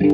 Dear 0.00 0.06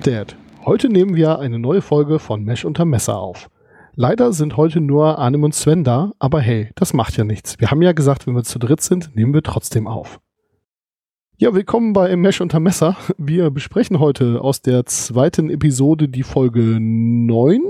Dad, 0.00 0.36
heute 0.64 0.88
nehmen 0.88 1.16
wir 1.16 1.40
eine 1.40 1.58
neue 1.58 1.82
Folge 1.82 2.20
von 2.20 2.44
Mesh 2.44 2.64
unter 2.64 2.84
Messer 2.84 3.18
auf. 3.18 3.50
Leider 3.94 4.32
sind 4.32 4.56
heute 4.56 4.80
nur 4.80 5.18
Arnim 5.18 5.44
und 5.44 5.54
Sven 5.54 5.84
da, 5.84 6.12
aber 6.18 6.40
hey, 6.40 6.70
das 6.76 6.94
macht 6.94 7.18
ja 7.18 7.24
nichts. 7.24 7.60
Wir 7.60 7.70
haben 7.70 7.82
ja 7.82 7.92
gesagt, 7.92 8.26
wenn 8.26 8.34
wir 8.34 8.42
zu 8.42 8.58
dritt 8.58 8.80
sind, 8.80 9.14
nehmen 9.14 9.34
wir 9.34 9.42
trotzdem 9.42 9.86
auf. 9.86 10.18
Ja, 11.36 11.52
willkommen 11.52 11.92
bei 11.92 12.16
Mesh 12.16 12.40
unter 12.40 12.58
Messer. 12.58 12.96
Wir 13.18 13.50
besprechen 13.50 13.98
heute 13.98 14.40
aus 14.40 14.62
der 14.62 14.86
zweiten 14.86 15.50
Episode 15.50 16.08
die 16.08 16.22
Folge 16.22 16.78
9. 16.80 17.60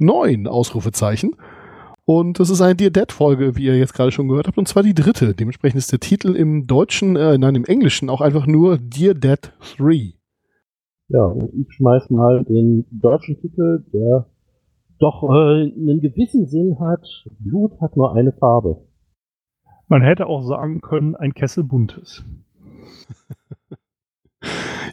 9 0.00 0.48
Ausrufezeichen. 0.48 1.36
Und 2.04 2.40
das 2.40 2.50
ist 2.50 2.60
eine 2.60 2.74
Dear 2.74 2.90
Dead 2.90 3.12
Folge, 3.12 3.54
wie 3.54 3.66
ihr 3.66 3.78
jetzt 3.78 3.94
gerade 3.94 4.10
schon 4.10 4.26
gehört 4.26 4.48
habt, 4.48 4.58
und 4.58 4.66
zwar 4.66 4.82
die 4.82 4.94
dritte. 4.94 5.32
Dementsprechend 5.32 5.78
ist 5.78 5.92
der 5.92 6.00
Titel 6.00 6.34
im 6.34 6.66
Deutschen, 6.66 7.14
äh, 7.14 7.38
nein, 7.38 7.54
im 7.54 7.64
Englischen 7.66 8.10
auch 8.10 8.20
einfach 8.20 8.48
nur 8.48 8.78
Dear 8.78 9.14
Dead 9.14 9.52
3. 9.78 10.14
Ja, 11.08 11.32
ich 11.52 11.72
schmeiß 11.72 12.10
mal 12.10 12.42
den 12.42 12.84
deutschen 12.90 13.40
Titel, 13.40 13.84
der 13.92 14.26
doch 14.98 15.22
äh, 15.22 15.72
einen 15.72 16.00
gewissen 16.00 16.46
Sinn 16.46 16.78
hat. 16.80 17.06
Blut 17.38 17.80
hat 17.80 17.96
nur 17.96 18.14
eine 18.14 18.32
Farbe. 18.32 18.82
Man 19.88 20.02
hätte 20.02 20.26
auch 20.26 20.42
sagen 20.42 20.80
können, 20.80 21.14
ein 21.14 21.34
Kessel 21.34 21.64
buntes. 21.64 22.24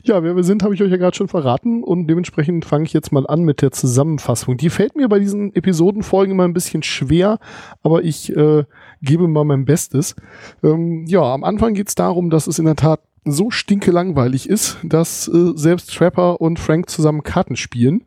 Ja, 0.06 0.22
wer 0.22 0.36
wir 0.36 0.44
sind, 0.44 0.64
habe 0.64 0.74
ich 0.74 0.84
euch 0.84 0.92
ja 0.92 0.98
gerade 0.98 1.16
schon 1.16 1.30
verraten 1.30 1.82
und 1.82 2.08
dementsprechend 2.08 2.66
fange 2.66 2.84
ich 2.84 2.92
jetzt 2.92 3.14
mal 3.14 3.26
an 3.26 3.44
mit 3.44 3.62
der 3.62 3.72
Zusammenfassung. 3.72 4.58
Die 4.58 4.70
fällt 4.70 4.98
mir 4.98 5.08
bei 5.08 5.18
diesen 5.18 5.56
Episodenfolgen 5.56 6.34
immer 6.34 6.44
ein 6.44 6.54
bisschen 6.54 6.84
schwer, 6.84 7.40
aber 7.84 8.04
ich 8.04 8.36
äh, 8.36 8.66
gebe 9.02 9.30
mal 9.30 9.46
mein 9.46 9.64
Bestes. 9.64 10.18
Ähm, 10.62 11.06
ja, 11.08 11.22
am 11.22 11.46
Anfang 11.46 11.74
geht 11.74 11.88
es 11.88 11.96
darum, 11.96 12.30
dass 12.30 12.48
es 12.48 12.60
in 12.60 12.66
der 12.66 12.76
Tat 12.76 13.00
so 13.24 13.50
stinke 13.50 13.92
langweilig 13.92 14.50
ist, 14.50 14.78
dass 14.84 15.30
äh, 15.30 15.54
selbst 15.56 15.96
Trapper 15.96 16.42
und 16.42 16.60
Frank 16.60 16.90
zusammen 16.90 17.24
Karten 17.24 17.56
spielen. 17.56 18.04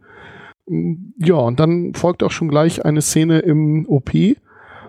Ja, 0.68 1.36
und 1.36 1.60
dann 1.60 1.94
folgt 1.94 2.22
auch 2.22 2.30
schon 2.30 2.48
gleich 2.48 2.84
eine 2.84 3.02
Szene 3.02 3.38
im 3.40 3.86
OP, 3.88 4.10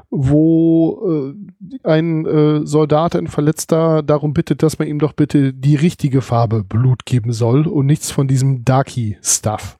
wo 0.10 1.06
äh, 1.08 1.88
ein 1.88 2.26
äh, 2.26 2.66
Soldat, 2.66 3.16
ein 3.16 3.28
Verletzter 3.28 4.02
darum 4.02 4.34
bittet, 4.34 4.64
dass 4.64 4.80
man 4.80 4.88
ihm 4.88 5.00
doch 5.00 5.14
bitte 5.14 5.54
die 5.54 5.76
richtige 5.76 6.22
Farbe 6.22 6.64
Blut 6.64 7.06
geben 7.06 7.32
soll 7.32 7.68
und 7.68 7.86
nichts 7.86 8.10
von 8.10 8.28
diesem 8.28 8.64
Darky-Stuff. 8.64 9.78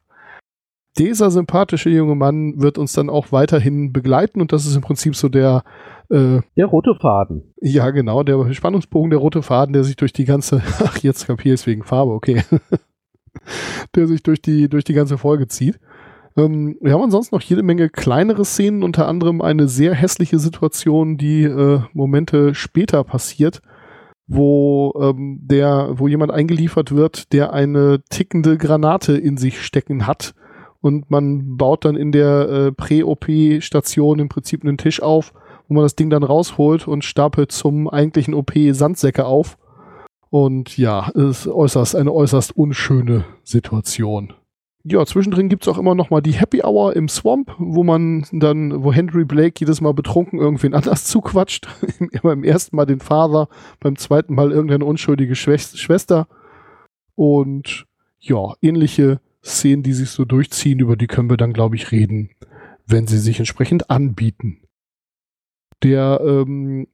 Dieser 0.98 1.30
sympathische 1.32 1.90
junge 1.90 2.16
Mann 2.16 2.60
wird 2.60 2.78
uns 2.78 2.94
dann 2.94 3.10
auch 3.10 3.32
weiterhin 3.32 3.94
begleiten 3.94 4.42
und 4.42 4.52
das 4.52 4.66
ist 4.66 4.76
im 4.76 4.82
Prinzip 4.82 5.16
so 5.16 5.30
der 5.30 5.64
äh, 6.10 6.42
der 6.56 6.66
rote 6.66 6.96
Faden. 6.96 7.54
Ja, 7.62 7.92
genau, 7.92 8.24
der 8.24 8.52
Spannungsbogen, 8.54 9.10
der 9.10 9.20
rote 9.20 9.44
Faden, 9.44 9.74
der 9.74 9.84
sich 9.84 9.96
durch 9.96 10.14
die 10.14 10.26
ganze, 10.26 10.62
ach, 10.84 10.98
jetzt 11.00 11.28
kapier 11.28 11.54
ich 11.54 11.62
es 11.62 11.68
wegen 11.68 11.84
Farbe, 11.84 12.14
okay. 12.14 12.44
der 13.96 14.08
sich 14.08 14.24
durch 14.24 14.42
die, 14.42 14.70
durch 14.70 14.84
die 14.84 14.94
ganze 14.94 15.18
Folge 15.18 15.48
zieht. 15.48 15.80
Ähm, 16.38 16.78
wir 16.82 16.94
haben 16.94 17.04
ansonsten 17.04 17.36
noch 17.36 17.42
jede 17.42 17.64
Menge 17.64 17.90
kleinere 17.90 18.46
Szenen, 18.46 18.84
unter 18.84 19.08
anderem 19.08 19.42
eine 19.42 19.68
sehr 19.68 19.94
hässliche 19.94 20.40
Situation, 20.40 21.18
die 21.18 21.44
äh, 21.44 21.82
Momente 21.94 22.54
später 22.54 23.04
passiert, 23.04 23.62
wo 24.28 24.94
ähm, 25.02 25.40
der, 25.42 25.94
wo 25.94 26.08
jemand 26.08 26.32
eingeliefert 26.32 26.94
wird, 26.94 27.34
der 27.34 27.54
eine 27.54 28.02
tickende 28.10 28.58
Granate 28.58 29.18
in 29.18 29.38
sich 29.38 29.62
stecken 29.62 30.06
hat. 30.06 30.36
Und 30.80 31.10
man 31.10 31.58
baut 31.58 31.86
dann 31.86 31.96
in 31.96 32.12
der 32.12 32.50
äh, 32.50 32.72
Prä-OP-Station 32.72 34.20
im 34.20 34.30
Prinzip 34.30 34.64
einen 34.64 34.78
Tisch 34.78 35.02
auf, 35.02 35.34
wo 35.68 35.74
man 35.74 35.84
das 35.84 35.96
Ding 35.96 36.12
dann 36.12 36.24
rausholt 36.24 36.88
und 36.88 37.04
stapelt 37.04 37.52
zum 37.52 37.90
eigentlichen 37.90 38.36
OP 38.36 38.54
Sandsäcke 38.72 39.26
auf. 39.26 39.58
Und 40.30 40.78
ja, 40.78 41.10
es 41.10 41.46
ist 41.46 41.48
äußerst, 41.48 41.96
eine 41.96 42.12
äußerst 42.12 42.56
unschöne 42.56 43.26
Situation. 43.44 44.34
Ja, 44.84 45.06
zwischendrin 45.06 45.50
gibt's 45.50 45.68
auch 45.68 45.78
immer 45.78 45.96
noch 45.96 46.10
mal 46.12 46.22
die 46.22 46.32
Happy 46.32 46.62
Hour 46.64 46.96
im 46.96 47.10
Swamp, 47.10 47.54
wo 47.58 47.84
man 47.84 48.26
dann, 48.32 48.84
wo 48.84 48.94
Henry 48.94 49.26
Blake 49.26 49.56
jedes 49.60 49.82
Mal 49.82 49.94
betrunken 49.94 50.40
irgendwen 50.40 50.74
anders 50.74 51.06
zuquatscht. 51.06 51.68
immer 52.12 52.34
im 52.34 52.44
ersten 52.44 52.76
Mal 52.76 52.86
den 52.86 53.00
Vater, 53.00 53.50
beim 53.80 53.98
zweiten 53.98 54.34
Mal 54.34 54.52
irgendeine 54.52 54.86
unschuldige 54.86 55.36
Schwester. 55.36 56.28
Und 57.16 57.86
ja, 58.20 58.54
ähnliche 58.62 59.20
Szenen, 59.44 59.84
die 59.84 59.94
sich 59.94 60.10
so 60.10 60.26
durchziehen, 60.26 60.80
über 60.80 60.96
die 60.96 61.08
können 61.08 61.30
wir 61.30 61.38
dann, 61.38 61.54
glaube 61.54 61.76
ich, 61.76 61.92
reden, 61.92 62.30
wenn 62.86 63.08
sie 63.08 63.18
sich 63.18 63.40
entsprechend 63.40 63.90
anbieten. 63.90 64.62
Der 65.84 66.22
ähm, 66.24 66.88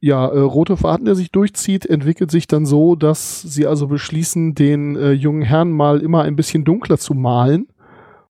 ja, 0.00 0.26
äh, 0.28 0.38
rote 0.38 0.76
Faden, 0.76 1.04
der 1.04 1.14
sich 1.14 1.30
durchzieht, 1.30 1.86
entwickelt 1.86 2.30
sich 2.30 2.46
dann 2.46 2.66
so, 2.66 2.94
dass 2.94 3.42
sie 3.42 3.66
also 3.66 3.88
beschließen, 3.88 4.54
den 4.54 4.96
äh, 4.96 5.12
jungen 5.12 5.42
Herrn 5.42 5.72
mal 5.72 6.00
immer 6.00 6.22
ein 6.22 6.36
bisschen 6.36 6.64
dunkler 6.64 6.98
zu 6.98 7.14
malen 7.14 7.68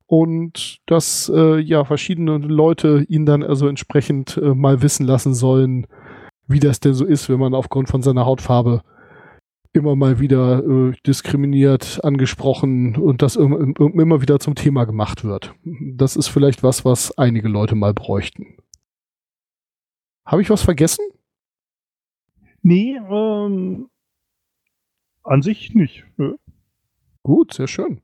und 0.06 0.80
dass 0.86 1.30
äh, 1.34 1.58
ja 1.58 1.84
verschiedene 1.84 2.38
Leute 2.38 3.04
ihn 3.08 3.26
dann 3.26 3.42
also 3.42 3.68
entsprechend 3.68 4.36
äh, 4.36 4.54
mal 4.54 4.82
wissen 4.82 5.06
lassen 5.06 5.34
sollen, 5.34 5.86
wie 6.46 6.60
das 6.60 6.80
denn 6.80 6.94
so 6.94 7.04
ist, 7.04 7.28
wenn 7.28 7.40
man 7.40 7.54
aufgrund 7.54 7.88
von 7.88 8.02
seiner 8.02 8.26
Hautfarbe 8.26 8.82
immer 9.72 9.96
mal 9.96 10.20
wieder 10.20 10.62
äh, 10.62 10.92
diskriminiert, 11.06 12.00
angesprochen 12.04 12.96
und 12.96 13.22
das 13.22 13.36
immer, 13.36 13.58
immer 13.78 14.20
wieder 14.20 14.38
zum 14.38 14.54
Thema 14.54 14.84
gemacht 14.84 15.24
wird. 15.24 15.54
Das 15.64 16.16
ist 16.16 16.28
vielleicht 16.28 16.62
was, 16.62 16.84
was 16.84 17.16
einige 17.16 17.48
Leute 17.48 17.74
mal 17.74 17.94
bräuchten. 17.94 18.56
Habe 20.24 20.42
ich 20.42 20.50
was 20.50 20.62
vergessen? 20.62 21.04
Nee, 22.62 22.96
ähm, 22.96 23.88
an 25.24 25.42
sich 25.42 25.74
nicht. 25.74 26.04
Nö. 26.16 26.36
Gut, 27.22 27.54
sehr 27.54 27.68
schön. 27.68 28.00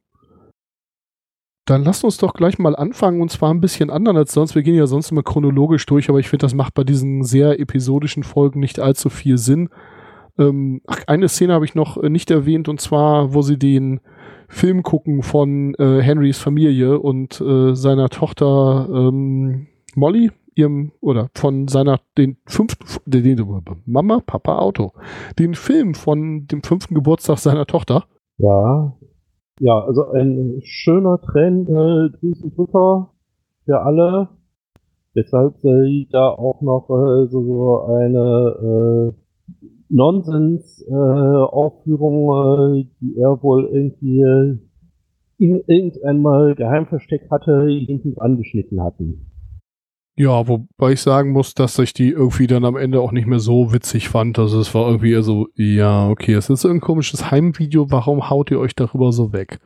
Dann 1.64 1.84
lasst 1.84 2.02
uns 2.02 2.16
doch 2.16 2.32
gleich 2.32 2.58
mal 2.58 2.74
anfangen 2.74 3.20
und 3.20 3.30
zwar 3.30 3.52
ein 3.52 3.60
bisschen 3.60 3.90
anderen 3.90 4.16
als 4.16 4.32
sonst. 4.32 4.54
Wir 4.54 4.62
gehen 4.62 4.74
ja 4.74 4.86
sonst 4.86 5.10
immer 5.10 5.22
chronologisch 5.22 5.84
durch, 5.86 6.08
aber 6.08 6.18
ich 6.18 6.28
finde, 6.28 6.44
das 6.44 6.54
macht 6.54 6.74
bei 6.74 6.82
diesen 6.82 7.24
sehr 7.24 7.60
episodischen 7.60 8.22
Folgen 8.22 8.58
nicht 8.58 8.80
allzu 8.80 9.10
viel 9.10 9.36
Sinn. 9.36 9.68
Ähm, 10.38 10.80
ach, 10.86 11.02
eine 11.06 11.28
Szene 11.28 11.52
habe 11.52 11.66
ich 11.66 11.74
noch 11.74 12.02
äh, 12.02 12.08
nicht 12.08 12.30
erwähnt 12.30 12.68
und 12.68 12.80
zwar, 12.80 13.34
wo 13.34 13.42
sie 13.42 13.58
den 13.58 14.00
Film 14.48 14.82
gucken 14.82 15.22
von 15.22 15.74
äh, 15.74 16.00
Henrys 16.00 16.38
Familie 16.38 17.00
und 17.00 17.38
äh, 17.40 17.74
seiner 17.74 18.08
Tochter 18.08 18.88
ähm, 18.90 19.66
Molly, 19.94 20.30
ihrem 20.58 20.92
oder 21.00 21.30
von 21.34 21.68
seiner 21.68 22.00
den 22.18 22.36
fünften 22.46 22.84
den, 23.06 23.36
Mama 23.86 24.20
Papa 24.26 24.58
Auto. 24.58 24.92
Den 25.38 25.54
Film 25.54 25.94
von 25.94 26.46
dem 26.46 26.62
fünften 26.62 26.94
Geburtstag 26.94 27.38
seiner 27.38 27.66
Tochter. 27.66 28.04
Ja. 28.38 28.92
Ja 29.60 29.80
also 29.84 30.10
ein 30.10 30.60
schöner 30.64 31.20
Trend 31.20 31.68
äh, 31.68 32.10
Drücker 32.50 33.10
für 33.64 33.80
alle. 33.80 34.28
Weshalb 35.14 35.56
sie 35.58 36.08
da 36.10 36.28
auch 36.28 36.60
noch 36.60 36.90
äh, 36.90 37.28
so, 37.28 37.42
so 37.42 37.82
eine 37.94 39.14
äh, 39.14 39.62
Nonsens 39.88 40.82
äh, 40.82 40.94
äh, 42.74 42.84
die 43.00 43.16
er 43.16 43.42
wohl 43.42 43.64
irgendwie 43.72 44.58
in 45.38 45.62
irgendeinmal 45.66 46.54
geheim 46.56 46.86
versteckt 46.86 47.30
hatte 47.30 47.68
hinten 47.86 48.18
angeschnitten 48.18 48.82
hatten 48.82 49.27
ja, 50.18 50.48
wobei 50.48 50.92
ich 50.92 51.00
sagen 51.00 51.30
muss, 51.30 51.54
dass 51.54 51.78
ich 51.78 51.94
die 51.94 52.10
irgendwie 52.10 52.48
dann 52.48 52.64
am 52.64 52.76
Ende 52.76 53.00
auch 53.00 53.12
nicht 53.12 53.28
mehr 53.28 53.38
so 53.38 53.72
witzig 53.72 54.08
fand. 54.08 54.38
Also 54.38 54.60
es 54.60 54.74
war 54.74 54.86
irgendwie 54.86 55.22
so, 55.22 55.48
ja, 55.54 56.08
okay, 56.08 56.34
es 56.34 56.50
ist 56.50 56.66
ein 56.66 56.80
komisches 56.80 57.30
Heimvideo, 57.30 57.90
warum 57.92 58.28
haut 58.28 58.50
ihr 58.50 58.58
euch 58.58 58.74
darüber 58.74 59.12
so 59.12 59.32
weg? 59.32 59.60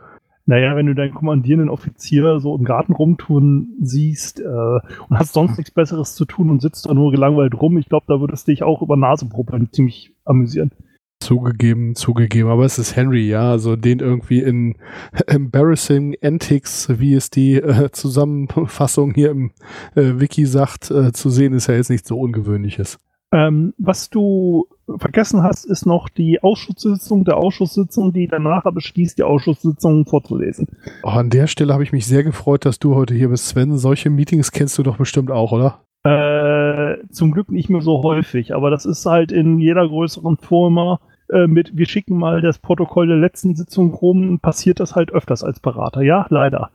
Naja, 0.45 0.77
wenn 0.77 0.87
du 0.87 0.95
deinen 0.95 1.15
kommandierenden 1.15 1.71
Offizier 1.71 2.39
so 2.39 2.55
im 2.55 2.65
Garten 2.65 2.93
rumtun 2.93 3.77
siehst 3.81 4.41
äh, 4.41 4.45
und 4.45 5.19
hast 5.19 5.33
sonst 5.33 5.57
nichts 5.57 5.71
Besseres 5.71 6.15
zu 6.17 6.27
tun 6.27 6.51
und 6.51 6.61
sitzt 6.61 6.85
da 6.85 6.93
nur 6.93 7.13
gelangweilt 7.13 7.55
rum, 7.55 7.79
ich 7.79 7.89
glaube, 7.89 8.05
da 8.09 8.21
würdest 8.21 8.47
du 8.47 8.53
dich 8.53 8.63
auch 8.63 8.83
über 8.83 8.97
Nasenproblem 8.97 9.73
ziemlich 9.73 10.13
amüsieren. 10.25 10.73
Zugegeben, 11.23 11.95
zugegeben, 11.95 12.51
aber 12.51 12.65
es 12.65 12.79
ist 12.79 12.97
Henry, 12.97 13.29
ja, 13.29 13.51
also 13.51 13.77
den 13.77 14.01
irgendwie 14.01 14.41
in 14.41 14.77
Embarrassing 15.27 16.17
Antics, 16.23 16.89
wie 16.99 17.15
es 17.15 17.31
die 17.31 17.55
äh, 17.55 17.91
Zusammenfassung 17.93 19.15
hier 19.15 19.31
im 19.31 19.53
äh, 19.95 20.21
Wiki 20.21 20.47
sagt, 20.47 20.91
äh, 20.91 21.13
zu 21.13 21.31
sehen, 21.31 21.53
ist 21.53 21.69
ja 21.69 21.75
jetzt 21.75 21.91
nicht 21.91 22.07
so 22.07 22.19
ungewöhnliches. 22.19 22.99
Ähm, 23.33 23.73
was 23.79 24.11
du 24.11 24.67
vergessen 24.99 25.43
hast, 25.43 25.65
ist 25.65 25.87
noch 25.87 26.09
die 26.11 26.43
Ausschusssitzung 26.43 27.25
der 27.25 27.39
Ausschusssitzung, 27.39 28.13
die 28.13 28.27
danach 28.27 28.65
beschließt, 28.65 29.17
die 29.17 29.23
Ausschusssitzung 29.23 30.05
vorzulesen. 30.05 30.67
Oh, 31.03 31.09
an 31.09 31.31
der 31.31 31.47
Stelle 31.47 31.73
habe 31.73 31.83
ich 31.83 31.93
mich 31.93 32.07
sehr 32.07 32.25
gefreut, 32.25 32.67
dass 32.67 32.79
du 32.79 32.95
heute 32.95 33.15
hier 33.15 33.31
bist, 33.31 33.49
Sven. 33.49 33.79
Solche 33.79 34.11
Meetings 34.11 34.53
kennst 34.53 34.77
du 34.77 34.83
doch 34.83 34.99
bestimmt 34.99 35.31
auch, 35.31 35.53
oder? 35.53 35.81
Äh, 36.05 37.07
zum 37.11 37.31
Glück 37.31 37.51
nicht 37.51 37.71
mehr 37.71 37.81
so 37.81 38.03
häufig, 38.03 38.55
aber 38.55 38.71
das 38.71 38.85
ist 38.85 39.07
halt 39.07 39.33
in 39.33 39.59
jeder 39.59 39.89
größeren 39.89 40.37
Firma 40.37 41.01
äh, 41.33 41.47
mit, 41.47 41.77
wir 41.77 41.87
schicken 41.87 42.17
mal 42.17 42.41
das 42.41 42.59
Protokoll 42.59 43.07
der 43.09 43.17
letzten 43.17 43.55
Sitzung 43.55 43.93
rum, 43.93 44.39
passiert 44.41 44.81
das 44.81 44.95
halt 44.95 45.13
öfters 45.13 45.43
als 45.43 45.61
Berater. 45.61 46.03
Ja, 46.03 46.27
leider. 46.29 46.71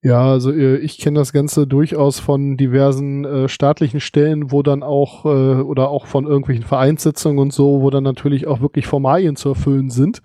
Ja, 0.00 0.30
also 0.30 0.52
äh, 0.52 0.76
ich 0.76 0.98
kenne 0.98 1.18
das 1.18 1.32
Ganze 1.32 1.66
durchaus 1.66 2.20
von 2.20 2.56
diversen 2.56 3.24
äh, 3.24 3.48
staatlichen 3.48 3.98
Stellen, 3.98 4.52
wo 4.52 4.62
dann 4.62 4.84
auch 4.84 5.24
äh, 5.24 5.60
oder 5.60 5.88
auch 5.88 6.06
von 6.06 6.24
irgendwelchen 6.24 6.64
Vereinssitzungen 6.64 7.40
und 7.40 7.52
so, 7.52 7.82
wo 7.82 7.90
dann 7.90 8.04
natürlich 8.04 8.46
auch 8.46 8.60
wirklich 8.60 8.86
Formalien 8.86 9.34
zu 9.34 9.48
erfüllen 9.48 9.90
sind. 9.90 10.22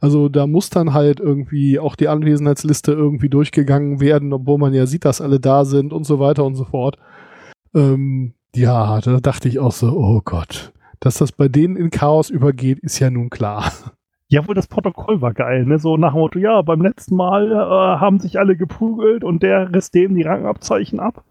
Also 0.00 0.28
da 0.28 0.46
muss 0.46 0.70
dann 0.70 0.92
halt 0.92 1.18
irgendwie 1.18 1.80
auch 1.80 1.96
die 1.96 2.06
Anwesenheitsliste 2.06 2.92
irgendwie 2.92 3.28
durchgegangen 3.28 4.00
werden, 4.00 4.32
obwohl 4.32 4.58
man 4.58 4.74
ja 4.74 4.86
sieht, 4.86 5.04
dass 5.04 5.20
alle 5.20 5.40
da 5.40 5.64
sind 5.64 5.92
und 5.92 6.04
so 6.04 6.20
weiter 6.20 6.44
und 6.44 6.54
so 6.54 6.64
fort. 6.64 6.96
Ähm, 7.74 8.34
ja, 8.54 9.00
da 9.00 9.18
dachte 9.20 9.48
ich 9.48 9.58
auch 9.58 9.72
so, 9.72 9.88
oh 9.88 10.22
Gott, 10.24 10.72
dass 11.00 11.18
das 11.18 11.32
bei 11.32 11.48
denen 11.48 11.76
in 11.76 11.90
Chaos 11.90 12.30
übergeht, 12.30 12.78
ist 12.80 12.98
ja 12.98 13.10
nun 13.10 13.30
klar. 13.30 13.72
Ja, 14.28 14.46
wohl 14.48 14.54
das 14.54 14.66
Protokoll 14.66 15.20
war 15.20 15.32
geil, 15.34 15.64
ne? 15.66 15.78
So 15.78 15.96
nach 15.96 16.12
dem 16.12 16.20
Motto, 16.20 16.38
ja, 16.38 16.60
beim 16.62 16.82
letzten 16.82 17.14
Mal 17.14 17.52
äh, 17.52 18.00
haben 18.00 18.18
sich 18.18 18.38
alle 18.38 18.56
geprügelt 18.56 19.22
und 19.22 19.42
der 19.42 19.72
riss 19.72 19.92
dem 19.92 20.16
die 20.16 20.22
Rangabzeichen 20.22 20.98
ab. 20.98 21.24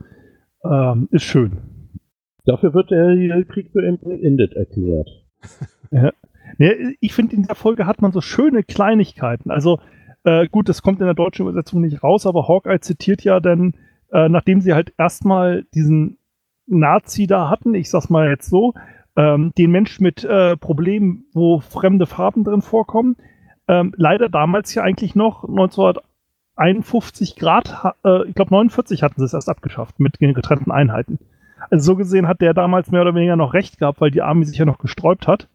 Ähm, 0.63 1.09
ist 1.11 1.23
schön. 1.23 1.57
Dafür 2.45 2.73
wird 2.73 2.91
der 2.91 3.43
Krieg 3.45 3.71
für 3.71 3.81
beendet 3.81 4.53
erklärt. 4.53 5.09
ja. 5.91 6.11
Ne, 6.57 6.95
ich 7.01 7.13
finde, 7.13 7.35
in 7.35 7.43
der 7.43 7.55
Folge 7.55 7.85
hat 7.85 8.01
man 8.01 8.11
so 8.11 8.21
schöne 8.21 8.63
Kleinigkeiten. 8.63 9.51
Also, 9.51 9.79
äh, 10.23 10.47
gut, 10.47 10.69
das 10.69 10.81
kommt 10.81 10.99
in 11.01 11.05
der 11.05 11.15
deutschen 11.15 11.47
Übersetzung 11.47 11.81
nicht 11.81 12.03
raus, 12.03 12.25
aber 12.25 12.47
Hawkeye 12.47 12.79
zitiert 12.79 13.23
ja 13.23 13.39
dann, 13.39 13.73
äh, 14.11 14.29
nachdem 14.29 14.61
sie 14.61 14.73
halt 14.73 14.93
erstmal 14.97 15.65
diesen 15.73 16.17
Nazi 16.67 17.27
da 17.27 17.49
hatten, 17.49 17.73
ich 17.73 17.89
sag's 17.89 18.09
mal 18.09 18.29
jetzt 18.29 18.49
so, 18.49 18.73
ähm, 19.15 19.53
den 19.57 19.71
Mensch 19.71 19.99
mit 19.99 20.23
äh, 20.23 20.57
Problemen, 20.57 21.25
wo 21.33 21.59
fremde 21.59 22.05
Farben 22.05 22.43
drin 22.43 22.61
vorkommen. 22.61 23.15
Ähm, 23.67 23.93
leider 23.97 24.29
damals 24.29 24.73
ja 24.75 24.83
eigentlich 24.83 25.15
noch 25.15 25.43
1951 25.43 27.35
Grad, 27.35 27.95
äh, 28.03 28.27
ich 28.27 28.35
glaube 28.35 28.53
49 28.53 29.03
hatten 29.03 29.19
sie 29.19 29.25
es 29.25 29.33
erst 29.33 29.49
abgeschafft 29.49 29.99
mit 29.99 30.21
den 30.21 30.33
getrennten 30.33 30.71
Einheiten. 30.71 31.19
Also 31.69 31.93
so 31.93 31.95
gesehen 31.95 32.27
hat 32.27 32.41
der 32.41 32.53
damals 32.53 32.91
mehr 32.91 33.01
oder 33.01 33.15
weniger 33.15 33.35
noch 33.35 33.53
recht 33.53 33.79
gehabt, 33.79 34.01
weil 34.01 34.11
die 34.11 34.21
Armee 34.21 34.45
sich 34.45 34.57
ja 34.57 34.65
noch 34.65 34.77
gesträubt 34.77 35.27
hat. 35.27 35.47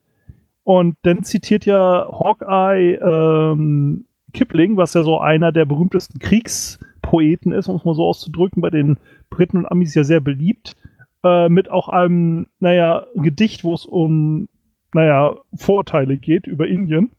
Und 0.65 0.97
dann 1.03 1.23
zitiert 1.23 1.67
ja 1.67 2.09
Hawkeye 2.11 2.95
ähm, 2.95 4.07
Kipling, 4.33 4.77
was 4.77 4.95
ja 4.95 5.03
so 5.03 5.21
einer 5.21 5.53
der 5.53 5.65
berühmtesten 5.65 6.19
Kriegspoeten 6.19 7.53
ist, 7.53 7.69
um 7.69 7.77
es 7.77 7.85
mal 7.85 7.95
so 7.95 8.07
auszudrücken, 8.07 8.63
bei 8.63 8.71
den 8.71 8.99
Briten 9.29 9.59
und 9.59 9.67
Amis 9.67 9.95
ja 9.95 10.05
sehr 10.05 10.21
beliebt 10.21 10.77
äh, 11.25 11.49
mit 11.49 11.71
auch 11.71 11.89
einem, 11.89 12.47
naja, 12.59 13.07
Gedicht, 13.15 13.65
wo 13.65 13.75
es 13.75 13.87
um, 13.87 14.49
naja, 14.95 15.37
Vorteile 15.55 16.17
geht 16.17 16.47
über 16.47 16.67
Indien. 16.67 17.11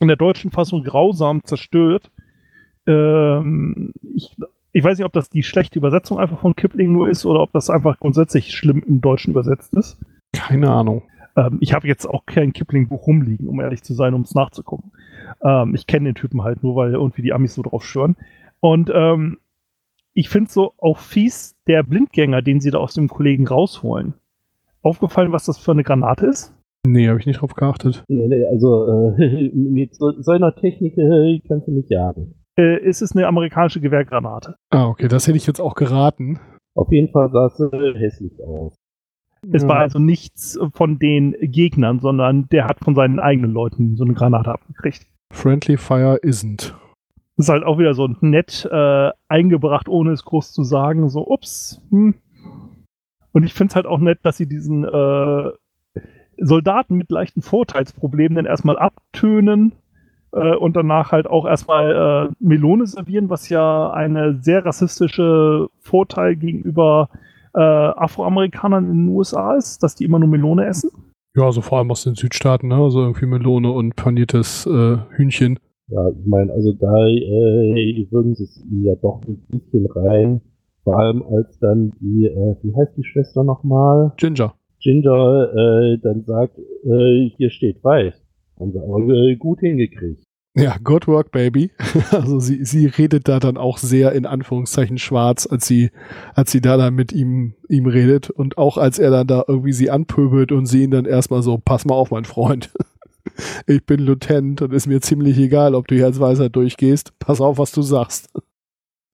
In 0.00 0.08
der 0.08 0.16
deutschen 0.16 0.50
Fassung 0.50 0.84
grausam 0.84 1.42
zerstört. 1.44 2.10
Ähm, 2.86 3.92
ich, 4.14 4.36
ich 4.72 4.84
weiß 4.84 4.98
nicht, 4.98 5.06
ob 5.06 5.12
das 5.12 5.28
die 5.28 5.42
schlechte 5.42 5.78
Übersetzung 5.78 6.18
einfach 6.18 6.38
von 6.40 6.54
Kipling 6.54 6.92
nur 6.92 7.08
ist 7.08 7.26
oder 7.26 7.40
ob 7.40 7.52
das 7.52 7.70
einfach 7.70 7.98
grundsätzlich 7.98 8.54
schlimm 8.54 8.82
im 8.86 9.00
Deutschen 9.00 9.32
übersetzt 9.32 9.74
ist. 9.74 9.98
Keine 10.32 10.70
Ahnung. 10.70 11.02
Ähm, 11.36 11.58
ich 11.60 11.72
habe 11.72 11.88
jetzt 11.88 12.06
auch 12.06 12.26
kein 12.26 12.52
Kipling-Buch 12.52 13.06
rumliegen, 13.06 13.48
um 13.48 13.60
ehrlich 13.60 13.82
zu 13.82 13.94
sein, 13.94 14.14
um 14.14 14.22
es 14.22 14.34
nachzugucken. 14.34 14.92
Ähm, 15.42 15.74
ich 15.74 15.86
kenne 15.86 16.10
den 16.10 16.14
Typen 16.14 16.42
halt 16.42 16.62
nur, 16.62 16.76
weil 16.76 16.92
irgendwie 16.92 17.22
die 17.22 17.32
Amis 17.32 17.54
so 17.54 17.62
drauf 17.62 17.84
schwören. 17.84 18.16
Und 18.60 18.90
ähm, 18.94 19.38
ich 20.18 20.28
finde 20.30 20.50
so 20.50 20.72
auch 20.78 20.98
fies 20.98 21.54
der 21.68 21.84
Blindgänger, 21.84 22.42
den 22.42 22.58
sie 22.60 22.72
da 22.72 22.78
aus 22.78 22.94
dem 22.94 23.06
Kollegen 23.06 23.46
rausholen. 23.46 24.14
Aufgefallen, 24.82 25.30
was 25.30 25.44
das 25.44 25.58
für 25.58 25.70
eine 25.70 25.84
Granate 25.84 26.26
ist? 26.26 26.52
Nee, 26.84 27.06
habe 27.06 27.20
ich 27.20 27.26
nicht 27.26 27.40
drauf 27.40 27.54
geachtet. 27.54 28.02
Nee, 28.08 28.26
nee, 28.26 28.44
also 28.44 29.14
äh, 29.16 29.50
mit 29.54 29.94
so, 29.94 30.20
so 30.20 30.32
einer 30.32 30.56
Technik 30.56 30.98
äh, 30.98 31.40
kannst 31.46 31.68
du 31.68 31.72
nicht 31.72 31.88
jagen. 31.88 32.34
Äh, 32.58 32.82
ist 32.82 33.00
es 33.00 33.14
eine 33.14 33.28
amerikanische 33.28 33.80
Gewehrgranate? 33.80 34.56
Ah, 34.70 34.88
okay, 34.88 35.06
das 35.06 35.28
hätte 35.28 35.36
ich 35.36 35.46
jetzt 35.46 35.60
auch 35.60 35.76
geraten. 35.76 36.40
Auf 36.74 36.90
jeden 36.90 37.12
Fall 37.12 37.30
sah 37.30 37.46
es 37.46 37.60
äh, 37.60 37.94
hässlich 37.94 38.42
aus. 38.42 38.74
Es 39.52 39.62
ja. 39.62 39.68
war 39.68 39.78
also 39.78 40.00
nichts 40.00 40.58
von 40.72 40.98
den 40.98 41.36
Gegnern, 41.40 42.00
sondern 42.00 42.48
der 42.48 42.64
hat 42.64 42.80
von 42.80 42.96
seinen 42.96 43.20
eigenen 43.20 43.52
Leuten 43.52 43.94
so 43.94 44.02
eine 44.02 44.14
Granate 44.14 44.50
abgekriegt. 44.50 45.06
Friendly 45.32 45.76
Fire 45.76 46.18
isn't 46.24 46.74
ist 47.38 47.48
halt 47.48 47.64
auch 47.64 47.78
wieder 47.78 47.94
so 47.94 48.08
nett 48.20 48.68
äh, 48.70 49.10
eingebracht, 49.28 49.88
ohne 49.88 50.10
es 50.10 50.24
groß 50.24 50.52
zu 50.52 50.64
sagen. 50.64 51.08
So, 51.08 51.26
ups. 51.26 51.80
Hm. 51.90 52.14
Und 53.32 53.44
ich 53.44 53.54
finde 53.54 53.70
es 53.70 53.76
halt 53.76 53.86
auch 53.86 54.00
nett, 54.00 54.18
dass 54.24 54.36
sie 54.36 54.48
diesen 54.48 54.84
äh, 54.84 55.50
Soldaten 56.36 56.96
mit 56.96 57.10
leichten 57.10 57.42
Vorteilsproblemen 57.42 58.36
dann 58.36 58.46
erstmal 58.46 58.76
abtönen 58.76 59.72
äh, 60.32 60.54
und 60.56 60.74
danach 60.74 61.12
halt 61.12 61.28
auch 61.28 61.46
erstmal 61.46 62.28
äh, 62.30 62.34
Melone 62.40 62.86
servieren, 62.86 63.30
was 63.30 63.48
ja 63.48 63.90
eine 63.92 64.38
sehr 64.42 64.64
rassistische 64.64 65.68
Vorteil 65.78 66.34
gegenüber 66.34 67.08
äh, 67.54 67.60
Afroamerikanern 67.60 68.84
in 68.90 69.06
den 69.06 69.08
USA 69.08 69.54
ist, 69.54 69.82
dass 69.82 69.94
die 69.94 70.04
immer 70.04 70.18
nur 70.18 70.28
Melone 70.28 70.66
essen. 70.66 70.90
Ja, 71.36 71.44
also 71.44 71.60
vor 71.60 71.78
allem 71.78 71.90
aus 71.90 72.02
den 72.02 72.16
Südstaaten, 72.16 72.68
ne? 72.68 72.76
Also 72.76 73.00
irgendwie 73.00 73.26
Melone 73.26 73.70
und 73.70 73.94
paniertes 73.94 74.66
äh, 74.66 74.98
Hühnchen. 75.10 75.60
Ja, 75.88 76.10
ich 76.10 76.26
meine, 76.26 76.52
also 76.52 76.72
da 76.72 77.06
äh, 77.06 78.06
würden 78.10 78.34
sie 78.34 78.44
es 78.44 78.62
ja 78.82 78.94
doch 78.96 79.22
ein 79.26 79.38
bisschen 79.48 79.86
rein. 79.86 80.40
Vor 80.84 80.98
allem 80.98 81.22
als 81.22 81.58
dann 81.58 81.92
die, 82.00 82.26
äh, 82.26 82.56
wie 82.62 82.74
heißt 82.74 82.96
die 82.96 83.04
Schwester 83.04 83.42
nochmal? 83.44 84.12
Ginger. 84.16 84.54
Ginger 84.80 85.52
äh, 85.54 85.98
dann 85.98 86.24
sagt, 86.24 86.58
äh, 86.58 87.30
hier 87.36 87.50
steht 87.50 87.82
weiß. 87.82 88.14
Haben 88.60 88.72
sie 88.72 88.80
aber 88.80 89.08
äh, 89.08 89.36
gut 89.36 89.60
hingekriegt. 89.60 90.22
Ja, 90.54 90.76
good 90.82 91.06
work, 91.06 91.30
baby. 91.30 91.70
Also 92.10 92.40
sie, 92.40 92.64
sie 92.64 92.86
redet 92.86 93.28
da 93.28 93.38
dann 93.38 93.56
auch 93.56 93.78
sehr 93.78 94.12
in 94.12 94.26
Anführungszeichen 94.26 94.98
schwarz, 94.98 95.46
als 95.48 95.66
sie, 95.66 95.90
als 96.34 96.50
sie 96.50 96.60
da 96.60 96.76
dann 96.76 96.94
mit 96.94 97.12
ihm, 97.12 97.54
ihm 97.68 97.86
redet 97.86 98.28
und 98.30 98.58
auch 98.58 98.76
als 98.76 98.98
er 98.98 99.10
dann 99.10 99.26
da 99.26 99.44
irgendwie 99.46 99.72
sie 99.72 99.90
anpöbelt 99.90 100.52
und 100.52 100.66
sie 100.66 100.82
ihn 100.82 100.90
dann 100.90 101.04
erstmal 101.04 101.42
so, 101.42 101.58
pass 101.58 101.84
mal 101.84 101.94
auf, 101.94 102.10
mein 102.10 102.24
Freund 102.24 102.72
ich 103.66 103.84
bin 103.84 104.00
Lieutenant 104.00 104.62
und 104.62 104.72
ist 104.72 104.86
mir 104.86 105.00
ziemlich 105.00 105.38
egal, 105.38 105.74
ob 105.74 105.88
du 105.88 105.94
hier 105.94 106.06
als 106.06 106.20
Weißer 106.20 106.48
durchgehst. 106.48 107.18
Pass 107.18 107.40
auf, 107.40 107.58
was 107.58 107.72
du 107.72 107.82
sagst. 107.82 108.30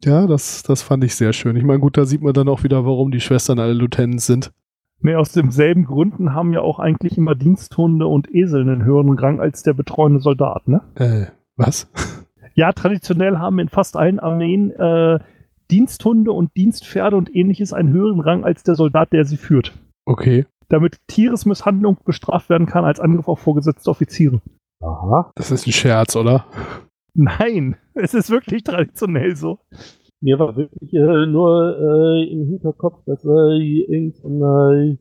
Ja, 0.05 0.27
das, 0.27 0.63
das 0.63 0.83
fand 0.83 1.05
ich 1.05 1.15
sehr 1.15 1.33
schön. 1.33 1.57
Ich 1.57 1.65
meine, 1.65 1.81
gut, 1.81 1.97
da 1.97 2.05
sieht 2.05 2.23
man 2.23 2.35
dann 2.35 2.49
auch 2.49 2.63
wieder, 2.63 2.85
warum 2.85 3.11
die 3.11 3.21
Schwestern 3.21 3.59
alle 3.59 3.73
Lieutenants 3.73 4.27
sind. 4.27 4.53
Nee, 5.01 5.17
aus 5.17 5.33
demselben 5.33 5.85
Gründen 5.85 6.35
haben 6.35 6.53
ja 6.53 6.61
auch 6.61 6.79
eigentlich 6.79 7.19
immer 7.19 7.35
Diensthunde 7.35 8.07
und 8.07 8.35
Esel 8.35 8.63
einen 8.63 8.85
höheren 8.85 9.19
Rang 9.19 9.41
als 9.41 9.63
der 9.63 9.75
betreuende 9.75 10.21
Soldat, 10.21 10.67
ne? 10.69 10.83
Äh, 10.95 11.27
was? 11.57 11.91
Ja, 12.55 12.73
traditionell 12.73 13.39
haben 13.39 13.59
in 13.59 13.69
fast 13.69 13.97
allen 13.97 14.21
Armeen 14.21 14.71
äh, 14.71 15.19
Diensthunde 15.71 16.31
und 16.31 16.57
Dienstpferde 16.57 17.17
und 17.17 17.35
ähnliches 17.35 17.73
einen 17.73 17.93
höheren 17.93 18.21
Rang 18.21 18.45
als 18.45 18.63
der 18.63 18.77
Soldat, 18.77 19.13
der 19.13 19.25
sie 19.25 19.37
führt. 19.37 19.73
Okay 20.05 20.47
damit 20.69 20.99
Tieresmisshandlung 21.07 21.99
bestraft 22.05 22.49
werden 22.51 22.67
kann 22.67 22.85
als 22.85 23.01
Angriff 23.01 23.29
auf 23.29 23.41
vorgesetzte 23.41 23.91
Offiziere. 23.91 24.41
Aha. 24.81 25.33
Das 25.35 25.51
ist 25.51 25.67
ein 25.67 25.73
Scherz, 25.73 26.17
oder? 26.17 26.47
Nein, 27.15 27.77
es 27.95 28.15
ist 28.15 28.31
wirklich 28.31 28.65
traditionell 28.65 29.37
so. 29.37 29.59
Mir 30.21 30.39
war 30.39 30.57
wirklich 30.57 30.93
äh, 30.95 31.27
nur 31.27 31.77
äh, 31.79 32.33
im 32.33 32.47
Hinterkopf, 32.47 33.05
dass 33.05 33.25
äh, 33.25 33.59
irgendein 33.59 34.95
äh, 34.95 34.99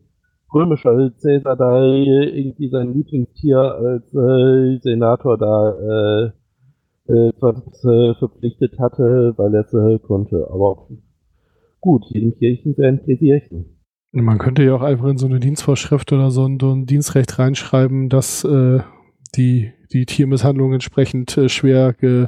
römischer 0.53 1.11
Cäsar 1.17 1.55
da 1.55 1.81
äh, 1.81 2.39
irgendwie 2.39 2.69
sein 2.69 2.93
Lieblingstier 2.93 3.57
als 3.57 4.13
äh, 4.13 4.79
Senator 4.81 5.37
da 5.37 6.31
äh, 7.07 7.13
äh, 7.13 7.31
ver 7.39 7.61
verpflichtet 8.19 8.79
hatte, 8.79 9.33
weil 9.37 9.55
er 9.55 9.61
es 9.61 10.01
konnte. 10.03 10.47
Aber 10.51 10.87
gut, 11.79 12.05
jedem 12.09 12.35
Kirchen 12.37 12.75
sein 12.75 13.01
Pläsierchen. 13.03 13.72
Man 14.15 14.37
könnte 14.37 14.63
ja 14.63 14.75
auch 14.75 14.83
einfach 14.83 15.07
in 15.07 15.17
so 15.17 15.25
eine 15.25 15.39
Dienstvorschrift 15.39 16.11
oder 16.11 16.29
so 16.29 16.45
ein, 16.45 16.59
so 16.59 16.71
ein 16.71 16.85
Dienstrecht 16.85 17.39
reinschreiben, 17.39 18.09
dass 18.09 18.43
äh, 18.43 18.81
die, 19.35 19.73
die 19.91 20.05
Tiermisshandlung 20.05 20.71
entsprechend 20.71 21.35
äh, 21.35 21.49
schwer 21.49 21.93
ge, 21.93 22.27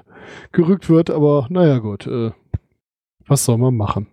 gerückt 0.51 0.89
wird, 0.89 1.11
aber 1.11 1.45
naja 1.49 1.77
gut, 1.77 2.07
äh, 2.07 2.31
was 3.27 3.45
soll 3.45 3.59
man 3.59 3.75
machen? 3.75 4.07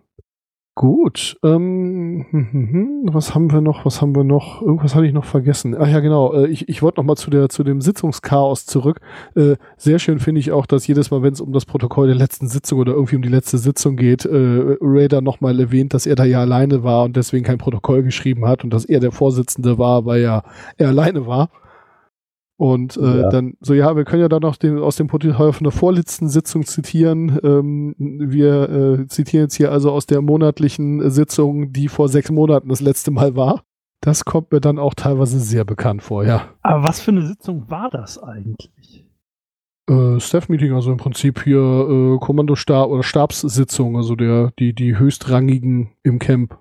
Gut, 0.75 1.37
ähm, 1.43 2.25
hm, 2.31 2.47
hm, 2.51 2.71
hm, 2.71 3.01
was 3.13 3.35
haben 3.35 3.51
wir 3.51 3.61
noch? 3.61 3.85
Was 3.85 4.01
haben 4.01 4.15
wir 4.15 4.23
noch? 4.23 4.59
Irgendwas 4.63 4.95
hatte 4.95 5.05
ich 5.05 5.13
noch 5.13 5.23
vergessen. 5.23 5.75
Ach 5.79 5.87
ja, 5.87 5.99
genau. 5.99 6.33
Äh, 6.33 6.47
ich, 6.47 6.67
ich 6.67 6.81
wollte 6.81 6.99
noch 6.99 7.05
mal 7.05 7.15
zu 7.15 7.29
der 7.29 7.47
zu 7.49 7.63
dem 7.63 7.79
Sitzungschaos 7.79 8.65
zurück. 8.65 8.99
Äh, 9.35 9.57
sehr 9.77 9.99
schön 9.99 10.17
finde 10.17 10.39
ich 10.39 10.51
auch, 10.51 10.65
dass 10.65 10.87
jedes 10.87 11.11
Mal, 11.11 11.21
wenn 11.21 11.33
es 11.33 11.41
um 11.41 11.53
das 11.53 11.65
Protokoll 11.65 12.07
der 12.07 12.15
letzten 12.15 12.47
Sitzung 12.47 12.79
oder 12.79 12.93
irgendwie 12.93 13.17
um 13.17 13.21
die 13.21 13.29
letzte 13.29 13.59
Sitzung 13.59 13.97
geht, 13.97 14.25
äh, 14.25 14.77
Raider 14.81 15.21
noch 15.21 15.41
mal 15.41 15.59
erwähnt, 15.59 15.93
dass 15.93 16.07
er 16.07 16.15
da 16.15 16.23
ja 16.23 16.39
alleine 16.39 16.83
war 16.83 17.03
und 17.03 17.15
deswegen 17.15 17.45
kein 17.45 17.59
Protokoll 17.59 18.01
geschrieben 18.01 18.47
hat 18.47 18.63
und 18.63 18.71
dass 18.73 18.85
er 18.85 18.99
der 18.99 19.11
Vorsitzende 19.11 19.77
war, 19.77 20.07
weil 20.07 20.23
ja 20.23 20.41
er 20.77 20.87
alleine 20.87 21.27
war. 21.27 21.49
Und 22.57 22.97
äh, 22.97 23.21
Ja. 23.21 23.29
dann 23.29 23.55
so, 23.61 23.73
ja, 23.73 23.95
wir 23.95 24.05
können 24.05 24.21
ja 24.21 24.29
dann 24.29 24.41
noch 24.41 24.55
den, 24.57 24.77
aus 24.77 24.95
dem 24.95 25.07
Protokoll 25.07 25.53
von 25.53 25.63
der 25.63 25.71
vorletzten 25.71 26.29
Sitzung 26.29 26.65
zitieren. 26.65 27.39
Ähm, 27.43 27.95
wir 27.97 28.69
äh, 29.01 29.07
zitieren 29.07 29.45
jetzt 29.45 29.55
hier 29.55 29.71
also 29.71 29.91
aus 29.91 30.05
der 30.05 30.21
monatlichen 30.21 31.09
Sitzung, 31.09 31.73
die 31.73 31.87
vor 31.87 32.09
sechs 32.09 32.29
Monaten 32.31 32.69
das 32.69 32.79
letzte 32.81 33.11
Mal 33.11 33.35
war. 33.35 33.63
Das 34.01 34.25
kommt 34.25 34.51
mir 34.51 34.59
dann 34.61 34.79
auch 34.79 34.93
teilweise 34.93 35.39
sehr 35.39 35.65
bekannt 35.65 36.03
vor, 36.03 36.25
ja. 36.25 36.49
Aber 36.61 36.83
was 36.83 36.99
für 37.01 37.11
eine 37.11 37.25
Sitzung 37.25 37.69
war 37.69 37.89
das 37.89 38.21
eigentlich? 38.21 39.05
Äh, 39.89 40.19
Staff-Meeting, 40.19 40.73
also 40.73 40.91
im 40.91 40.97
Prinzip 40.97 41.43
hier 41.43 41.57
äh, 41.59 42.17
Kommandostab 42.19 42.89
oder 42.89 43.03
Stabssitzung, 43.03 43.97
also 43.97 44.15
der, 44.15 44.51
die, 44.59 44.73
die 44.73 44.97
höchstrangigen 44.97 45.89
im 46.03 46.19
Camp. 46.19 46.57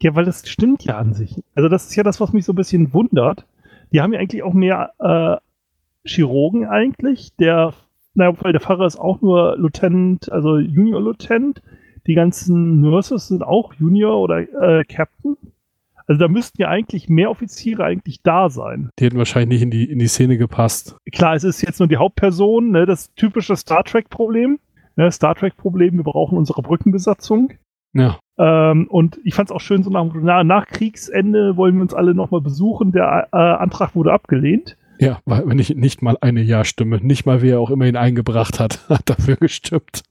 Ja, 0.00 0.14
weil 0.14 0.24
das 0.24 0.48
stimmt 0.48 0.84
ja 0.84 0.98
an 0.98 1.14
sich. 1.14 1.42
Also 1.54 1.68
das 1.68 1.86
ist 1.88 1.96
ja 1.96 2.02
das, 2.02 2.20
was 2.20 2.32
mich 2.32 2.44
so 2.44 2.52
ein 2.52 2.56
bisschen 2.56 2.92
wundert. 2.92 3.46
Die 3.92 4.00
haben 4.00 4.12
ja 4.12 4.20
eigentlich 4.20 4.42
auch 4.42 4.54
mehr 4.54 4.92
äh, 4.98 5.36
Chirurgen 6.08 6.66
eigentlich. 6.66 7.34
Der, 7.36 7.74
naja, 8.14 8.34
weil 8.40 8.52
der 8.52 8.60
Pfarrer 8.60 8.86
ist 8.86 8.98
auch 8.98 9.20
nur 9.20 9.56
Lieutenant, 9.58 10.30
also 10.32 10.58
Junior 10.58 11.00
Lieutenant. 11.00 11.62
Die 12.06 12.14
ganzen 12.14 12.80
Nurses 12.80 13.28
sind 13.28 13.42
auch 13.42 13.74
Junior 13.74 14.20
oder 14.20 14.38
äh, 14.40 14.84
Captain. 14.84 15.36
Also 16.06 16.18
da 16.18 16.28
müssten 16.28 16.60
ja 16.60 16.68
eigentlich 16.68 17.08
mehr 17.08 17.30
Offiziere 17.30 17.84
eigentlich 17.84 18.22
da 18.22 18.50
sein. 18.50 18.90
Die 18.98 19.04
hätten 19.04 19.18
wahrscheinlich 19.18 19.60
nicht 19.60 19.62
in 19.62 19.70
die, 19.70 19.90
in 19.90 19.98
die 19.98 20.08
Szene 20.08 20.36
gepasst. 20.36 20.96
Klar, 21.12 21.34
es 21.34 21.44
ist 21.44 21.62
jetzt 21.62 21.78
nur 21.78 21.88
die 21.88 21.96
Hauptperson, 21.96 22.70
ne, 22.70 22.86
das 22.86 23.14
typische 23.14 23.56
Star 23.56 23.84
Trek-Problem. 23.84 24.58
Ne, 24.96 25.10
Star 25.10 25.34
Trek-Problem, 25.34 25.96
wir 25.96 26.04
brauchen 26.04 26.36
unsere 26.36 26.60
Brückenbesatzung. 26.62 27.52
Ja. 27.94 28.18
Ähm, 28.42 28.88
und 28.88 29.20
ich 29.22 29.34
fand 29.34 29.50
es 29.50 29.54
auch 29.54 29.60
schön, 29.60 29.84
so 29.84 29.90
nach, 29.90 30.04
na, 30.20 30.42
nach 30.42 30.66
Kriegsende 30.66 31.56
wollen 31.56 31.76
wir 31.76 31.82
uns 31.82 31.94
alle 31.94 32.12
nochmal 32.12 32.40
besuchen. 32.40 32.90
Der 32.90 33.28
äh, 33.32 33.36
Antrag 33.36 33.94
wurde 33.94 34.12
abgelehnt. 34.12 34.76
Ja, 34.98 35.20
weil 35.26 35.46
wenn 35.46 35.60
ich 35.60 35.76
nicht 35.76 36.02
mal 36.02 36.18
eine 36.20 36.42
Ja-Stimme, 36.42 36.98
nicht 37.00 37.24
mal 37.24 37.40
wer 37.40 37.60
auch 37.60 37.70
immer 37.70 37.86
ihn 37.86 37.96
eingebracht 37.96 38.58
hat, 38.58 38.80
hat 38.88 39.08
dafür 39.08 39.36
gestimmt. 39.36 40.02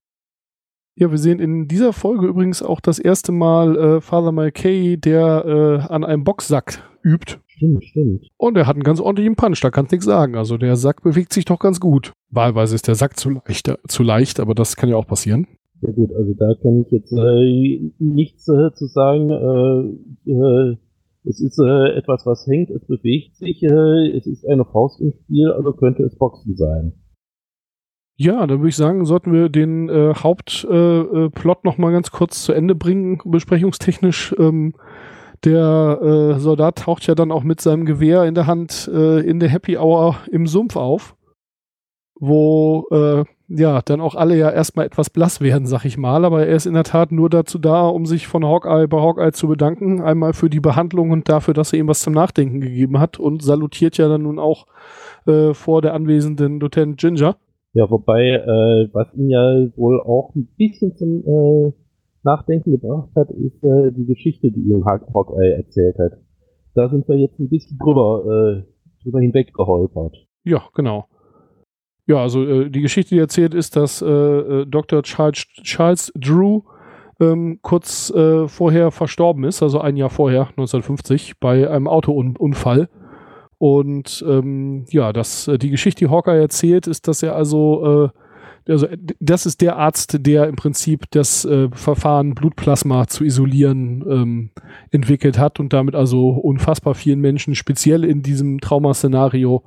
Ja, 0.95 1.11
wir 1.11 1.17
sehen 1.17 1.39
in 1.39 1.67
dieser 1.67 1.91
Folge 1.91 2.27
übrigens 2.27 2.63
auch 2.63 2.79
das 2.79 3.00
erste 3.00 3.33
Mal 3.33 3.77
äh, 3.77 4.01
Father 4.01 4.31
McKay, 4.31 4.97
der 4.97 5.45
äh, 5.89 5.93
an 5.93 6.05
einem 6.05 6.23
Boxsack 6.23 6.81
übt. 7.03 7.38
Stimmt, 7.47 7.83
stimmt. 7.83 8.27
Und 8.38 8.57
er 8.57 8.65
hat 8.65 8.75
einen 8.75 8.83
ganz 8.83 9.01
ordentlichen 9.01 9.35
Punch, 9.35 9.59
da 9.61 9.71
kannst 9.71 9.91
nichts 9.91 10.05
sagen. 10.05 10.35
Also 10.38 10.57
der 10.57 10.77
Sack 10.77 11.03
bewegt 11.03 11.33
sich 11.33 11.45
doch 11.45 11.59
ganz 11.59 11.79
gut. 11.79 12.13
Wahlweise 12.29 12.75
ist 12.75 12.88
der 12.88 12.95
Sack 12.95 13.19
zu 13.19 13.29
leicht, 13.29 13.73
zu 13.88 14.03
leicht 14.03 14.39
aber 14.39 14.55
das 14.55 14.77
kann 14.77 14.89
ja 14.89 14.95
auch 14.95 15.07
passieren. 15.07 15.47
Ja 15.81 15.91
gut, 15.91 16.13
also 16.13 16.33
da 16.35 16.53
kann 16.61 16.81
ich 16.81 16.91
jetzt 16.91 17.11
äh, 17.11 17.91
nichts 17.97 18.47
äh, 18.47 18.71
zu 18.73 18.85
sagen. 18.85 19.29
Äh, 19.31 20.31
äh, 20.31 20.77
es 21.23 21.39
ist 21.39 21.59
äh, 21.59 21.97
etwas, 21.97 22.25
was 22.25 22.45
hängt, 22.47 22.69
es 22.69 22.85
bewegt 22.85 23.35
sich, 23.35 23.63
äh, 23.63 24.15
es 24.15 24.27
ist 24.27 24.47
eine 24.47 24.65
Faust 24.65 25.01
im 25.01 25.11
Spiel, 25.11 25.51
also 25.51 25.73
könnte 25.73 26.03
es 26.03 26.15
Boxen 26.15 26.55
sein. 26.55 26.93
Ja, 28.17 28.45
dann 28.45 28.59
würde 28.59 28.69
ich 28.69 28.75
sagen, 28.75 29.05
sollten 29.05 29.33
wir 29.33 29.50
den 29.50 29.89
Hauptplot 29.89 30.69
äh, 30.69 31.61
noch 31.63 31.77
ganz 31.77 32.11
kurz 32.11 32.43
zu 32.43 32.53
Ende 32.53 32.75
bringen, 32.75 33.19
besprechungstechnisch. 33.25 34.35
Ähm, 34.38 34.75
der 35.43 36.35
Soldat 36.38 36.77
taucht 36.77 37.07
ja 37.07 37.15
dann 37.15 37.31
auch 37.31 37.43
mit 37.43 37.61
seinem 37.61 37.85
Gewehr 37.85 38.25
in 38.25 38.35
der 38.35 38.45
Hand 38.45 38.88
in 38.88 39.39
der 39.39 39.50
Happy 39.50 39.75
Hour 39.75 40.17
im 40.31 40.45
Sumpf 40.45 40.75
auf, 40.75 41.15
wo 42.22 42.86
äh, 42.92 43.24
ja 43.50 43.82
dann 43.84 44.00
auch 44.00 44.13
alle 44.16 44.38
ja 44.38 44.50
erstmal 44.50 44.86
etwas 44.86 45.10
blass 45.10 45.42
werden, 45.42 45.66
sag 45.66 45.84
ich 45.86 45.98
mal. 45.98 46.24
Aber 46.24 46.46
er 46.46 46.56
ist 46.56 46.68
in 46.68 46.75
der 46.75 46.84
Tat 46.84 47.12
nur 47.12 47.30
dazu 47.30 47.58
da, 47.58 47.88
um 47.88 48.06
sich 48.06 48.28
von 48.28 48.46
Hawkeye 48.46 48.88
bei 48.88 49.01
Hawkeye 49.01 49.32
zu 49.32 49.48
bedanken. 49.48 50.01
Einmal 50.01 50.34
für 50.34 50.50
die 50.50 50.60
Behandlung 50.60 51.10
und 51.12 51.28
dafür, 51.28 51.54
dass 51.56 51.74
er 51.74 51.80
ihm 51.80 51.88
was 51.88 52.00
zum 52.01 52.13
Nachdenken 52.13 52.62
gegeben 52.62 53.00
hat 53.00 53.20
und 53.20 53.42
salutiert 53.42 53.98
ja 53.98 54.08
dann 54.08 54.22
nun 54.22 54.38
auch 54.40 54.68
äh, 55.25 55.54
vor 55.56 55.82
der 55.82 55.96
anwesenden 55.96 56.60
Lieutenant 56.60 56.98
Ginger. 57.00 57.36
Ja, 57.74 57.90
wobei, 57.90 58.22
äh, 58.30 58.90
was 58.94 59.08
ihn 59.16 59.30
ja 59.30 59.66
wohl 59.75 60.00
auch 60.01 60.34
ein 60.36 60.48
bisschen 60.58 60.96
zum 60.96 61.24
äh, 61.25 61.72
Nachdenken 62.24 62.72
gebracht 62.72 63.10
hat, 63.16 63.32
ist 63.32 63.63
äh, 63.63 63.92
die 63.92 64.06
Geschichte, 64.06 64.51
die 64.51 64.60
ihm 64.60 64.86
Haw- 64.86 65.12
Hawkeye 65.13 65.54
erzählt 65.54 65.98
hat. 65.98 66.12
Da 66.75 66.88
sind 66.90 67.08
wir 67.08 67.18
jetzt 67.18 67.40
ein 67.40 67.50
bisschen 67.50 67.80
drüber, 67.80 68.62
äh, 68.63 69.04
drüber 69.04 69.20
hinweg 69.22 69.54
geholpert. 69.54 70.16
Ja, 70.44 70.62
genau. 70.75 71.06
Ja, 72.12 72.18
also 72.18 72.44
äh, 72.44 72.70
die 72.70 72.82
Geschichte, 72.82 73.15
die 73.15 73.22
erzählt 73.22 73.53
ist, 73.53 73.77
dass 73.77 74.01
äh, 74.01 74.06
äh, 74.06 74.65
Dr. 74.65 75.01
Charles, 75.01 75.46
Charles 75.63 76.12
Drew 76.13 76.63
ähm, 77.22 77.60
kurz 77.62 78.10
äh, 78.10 78.50
vorher 78.50 78.91
verstorben 78.91 79.46
ist, 79.46 79.63
also 79.63 79.80
ein 79.80 79.96
Jahr 79.96 80.10
vorher, 80.10 80.41
1950, 80.41 81.39
bei 81.39 81.70
einem 81.70 81.88
Autounfall. 81.88 82.89
Und 83.60 84.25
ähm, 84.27 84.84
ja, 84.89 85.13
das, 85.13 85.48
äh, 85.48 85.58
die 85.58 85.70
Geschichte, 85.70 86.03
die 86.03 86.12
Hawkeye 86.12 86.41
erzählt, 86.41 86.86
ist, 86.86 87.08
dass 87.08 87.24
er 87.24 87.34
also, 87.34 88.12
äh, 88.68 88.72
also 88.74 88.88
das 89.22 89.46
ist 89.46 89.62
der 89.62 89.77
Arzt, 89.77 90.18
der 90.20 90.50
im 90.50 90.58
Prinzip 90.58 91.06
das 91.12 91.46
äh, 91.46 91.70
Verfahren 91.72 92.36
Blutplasma 92.36 93.08
zu 93.08 93.24
isolieren 93.24 94.03
ähm, 94.06 94.50
entwickelt 94.89 95.39
hat 95.39 95.62
und 95.62 95.72
damit 95.72 95.96
also 95.96 96.32
unfassbar 96.32 96.94
vielen 96.94 97.22
Menschen, 97.22 97.56
speziell 97.56 98.03
in 98.03 98.22
diesem 98.22 98.60
Traumaszenario, 98.60 99.63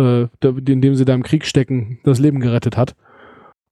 äh, 0.00 0.48
in 0.66 0.80
dem 0.80 0.94
sie 0.94 1.04
da 1.04 1.14
im 1.14 1.22
Krieg 1.22 1.44
stecken, 1.44 1.98
das 2.04 2.18
Leben 2.18 2.40
gerettet 2.40 2.76
hat. 2.76 2.94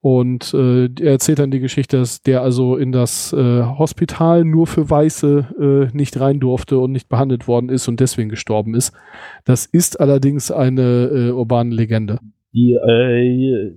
Und 0.01 0.55
äh, 0.55 0.85
er 1.01 1.13
erzählt 1.13 1.41
dann 1.41 1.51
die 1.51 1.59
Geschichte, 1.59 1.97
dass 1.97 2.23
der 2.23 2.43
also 2.43 2.77
in 2.77 2.93
das 2.93 3.33
äh, 3.33 3.63
Hospital 3.65 4.45
nur 4.45 4.69
für 4.69 4.89
Weiße 4.89 5.89
äh, 5.93 5.97
nicht 5.97 6.21
rein 6.21 6.39
durfte 6.39 6.79
und 6.79 6.93
nicht 6.93 7.09
behandelt 7.09 7.49
worden 7.49 7.69
ist 7.69 7.89
und 7.89 7.99
deswegen 7.99 8.29
gestorben 8.29 8.75
ist. 8.75 8.93
Das 9.45 9.67
ist 9.67 9.99
allerdings 10.01 10.53
eine 10.53 11.09
äh, 11.09 11.31
urbane 11.33 11.75
Legende. 11.75 12.21
Die 12.55 12.75
äh, 12.75 13.73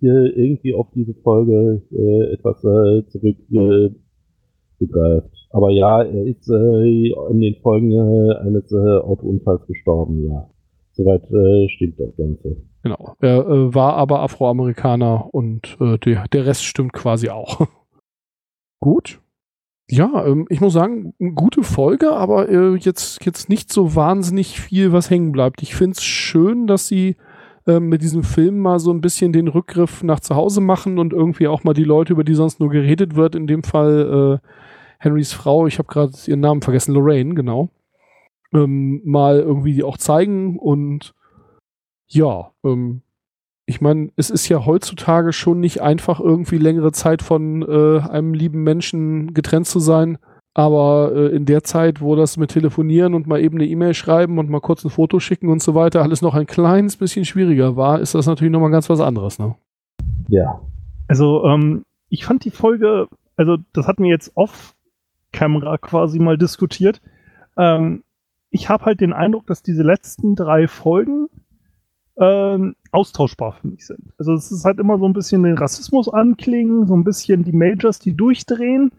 hier 0.00 0.36
irgendwie 0.36 0.74
auf 0.74 0.88
diese 0.94 1.14
Folge 1.14 1.82
äh, 1.90 2.34
etwas 2.34 2.62
äh, 2.62 3.06
zurückgreift. 3.08 3.94
Äh. 4.80 5.40
Aber 5.52 5.70
ja, 5.70 6.02
er 6.02 6.26
ist 6.26 6.48
äh, 6.50 7.12
in 7.30 7.40
den 7.40 7.56
Folgen 7.62 7.92
äh, 7.92 8.34
eines 8.46 8.70
äh, 8.70 8.76
Autounfalls 8.76 9.66
gestorben, 9.66 10.28
ja. 10.28 10.48
Soweit 11.00 11.30
äh, 11.30 11.68
stimmt 11.70 11.98
das 11.98 12.14
Ganze. 12.14 12.56
Genau. 12.82 13.16
Er 13.20 13.38
äh, 13.38 13.74
war 13.74 13.94
aber 13.94 14.20
Afroamerikaner 14.20 15.32
und 15.32 15.78
äh, 15.80 15.96
der, 15.96 16.28
der 16.28 16.44
Rest 16.44 16.64
stimmt 16.64 16.92
quasi 16.92 17.30
auch. 17.30 17.66
Gut. 18.80 19.18
Ja, 19.90 20.26
ähm, 20.26 20.46
ich 20.50 20.60
muss 20.60 20.74
sagen, 20.74 21.14
gute 21.34 21.62
Folge, 21.62 22.12
aber 22.12 22.50
äh, 22.50 22.74
jetzt, 22.76 23.24
jetzt 23.24 23.48
nicht 23.48 23.72
so 23.72 23.96
wahnsinnig 23.96 24.60
viel, 24.60 24.92
was 24.92 25.08
hängen 25.08 25.32
bleibt. 25.32 25.62
Ich 25.62 25.74
finde 25.74 25.96
es 25.96 26.04
schön, 26.04 26.66
dass 26.66 26.86
sie 26.86 27.16
ähm, 27.66 27.88
mit 27.88 28.02
diesem 28.02 28.22
Film 28.22 28.58
mal 28.58 28.78
so 28.78 28.92
ein 28.92 29.00
bisschen 29.00 29.32
den 29.32 29.48
Rückgriff 29.48 30.02
nach 30.02 30.20
zu 30.20 30.36
Hause 30.36 30.60
machen 30.60 30.98
und 30.98 31.14
irgendwie 31.14 31.48
auch 31.48 31.64
mal 31.64 31.72
die 31.72 31.84
Leute, 31.84 32.12
über 32.12 32.24
die 32.24 32.34
sonst 32.34 32.60
nur 32.60 32.68
geredet 32.68 33.16
wird, 33.16 33.34
in 33.34 33.46
dem 33.46 33.62
Fall 33.62 34.40
äh, 34.42 34.48
Henrys 34.98 35.32
Frau, 35.32 35.66
ich 35.66 35.78
habe 35.78 35.88
gerade 35.88 36.12
ihren 36.26 36.40
Namen 36.40 36.60
vergessen, 36.60 36.92
Lorraine, 36.92 37.34
genau, 37.34 37.70
ähm, 38.52 39.02
mal 39.04 39.40
irgendwie 39.40 39.82
auch 39.82 39.98
zeigen 39.98 40.58
und 40.58 41.14
ja, 42.08 42.50
ähm, 42.64 43.02
ich 43.66 43.80
meine, 43.80 44.10
es 44.16 44.30
ist 44.30 44.48
ja 44.48 44.66
heutzutage 44.66 45.32
schon 45.32 45.60
nicht 45.60 45.80
einfach, 45.80 46.18
irgendwie 46.18 46.58
längere 46.58 46.90
Zeit 46.90 47.22
von 47.22 47.62
äh, 47.62 48.00
einem 48.00 48.34
lieben 48.34 48.64
Menschen 48.64 49.32
getrennt 49.32 49.68
zu 49.68 49.78
sein. 49.78 50.18
Aber 50.54 51.12
äh, 51.14 51.26
in 51.28 51.46
der 51.46 51.62
Zeit, 51.62 52.00
wo 52.00 52.16
das 52.16 52.36
mit 52.36 52.50
Telefonieren 52.50 53.14
und 53.14 53.28
mal 53.28 53.40
eben 53.40 53.58
eine 53.58 53.68
E-Mail 53.68 53.94
schreiben 53.94 54.38
und 54.38 54.50
mal 54.50 54.60
kurz 54.60 54.84
ein 54.84 54.90
Foto 54.90 55.20
schicken 55.20 55.48
und 55.48 55.62
so 55.62 55.76
weiter 55.76 56.02
alles 56.02 56.22
noch 56.22 56.34
ein 56.34 56.46
kleines 56.46 56.96
bisschen 56.96 57.24
schwieriger 57.24 57.76
war, 57.76 58.00
ist 58.00 58.16
das 58.16 58.26
natürlich 58.26 58.52
nochmal 58.52 58.72
ganz 58.72 58.90
was 58.90 59.00
anderes, 59.00 59.38
ne? 59.38 59.54
Ja. 60.26 60.60
Also, 61.06 61.44
ähm, 61.44 61.84
ich 62.08 62.24
fand 62.24 62.44
die 62.44 62.50
Folge, 62.50 63.06
also 63.36 63.58
das 63.72 63.86
hatten 63.86 64.02
wir 64.02 64.10
jetzt 64.10 64.32
off-Camera 64.34 65.78
quasi 65.78 66.18
mal 66.18 66.36
diskutiert. 66.36 67.00
Ähm, 67.56 68.02
ich 68.50 68.68
habe 68.68 68.84
halt 68.84 69.00
den 69.00 69.12
Eindruck, 69.12 69.46
dass 69.46 69.62
diese 69.62 69.82
letzten 69.82 70.34
drei 70.34 70.68
Folgen 70.68 71.28
ähm, 72.18 72.74
austauschbar 72.92 73.52
für 73.52 73.68
mich 73.68 73.86
sind. 73.86 74.12
Also 74.18 74.34
es 74.34 74.50
ist 74.50 74.64
halt 74.64 74.78
immer 74.78 74.98
so 74.98 75.06
ein 75.06 75.12
bisschen 75.12 75.42
den 75.42 75.56
Rassismus 75.56 76.08
anklingen, 76.08 76.86
so 76.86 76.94
ein 76.94 77.04
bisschen 77.04 77.44
die 77.44 77.52
Majors, 77.52 77.98
die 77.98 78.14
durchdrehen, 78.14 78.92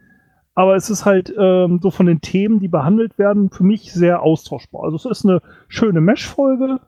aber 0.56 0.76
es 0.76 0.90
ist 0.90 1.06
halt 1.06 1.34
ähm, 1.38 1.80
so 1.82 1.92
von 1.92 2.06
den 2.06 2.22
Themen, 2.22 2.60
die 2.60 2.68
behandelt 2.68 3.18
werden, 3.18 3.50
für 3.50 3.64
mich 3.64 3.94
sehr 3.94 4.22
austauschbar. 4.22 4.84
Also 4.84 4.96
es 4.98 5.06
ist 5.06 5.26
eine 5.26 5.42
schöne 5.68 6.02
Mesh-Folge, 6.02 6.80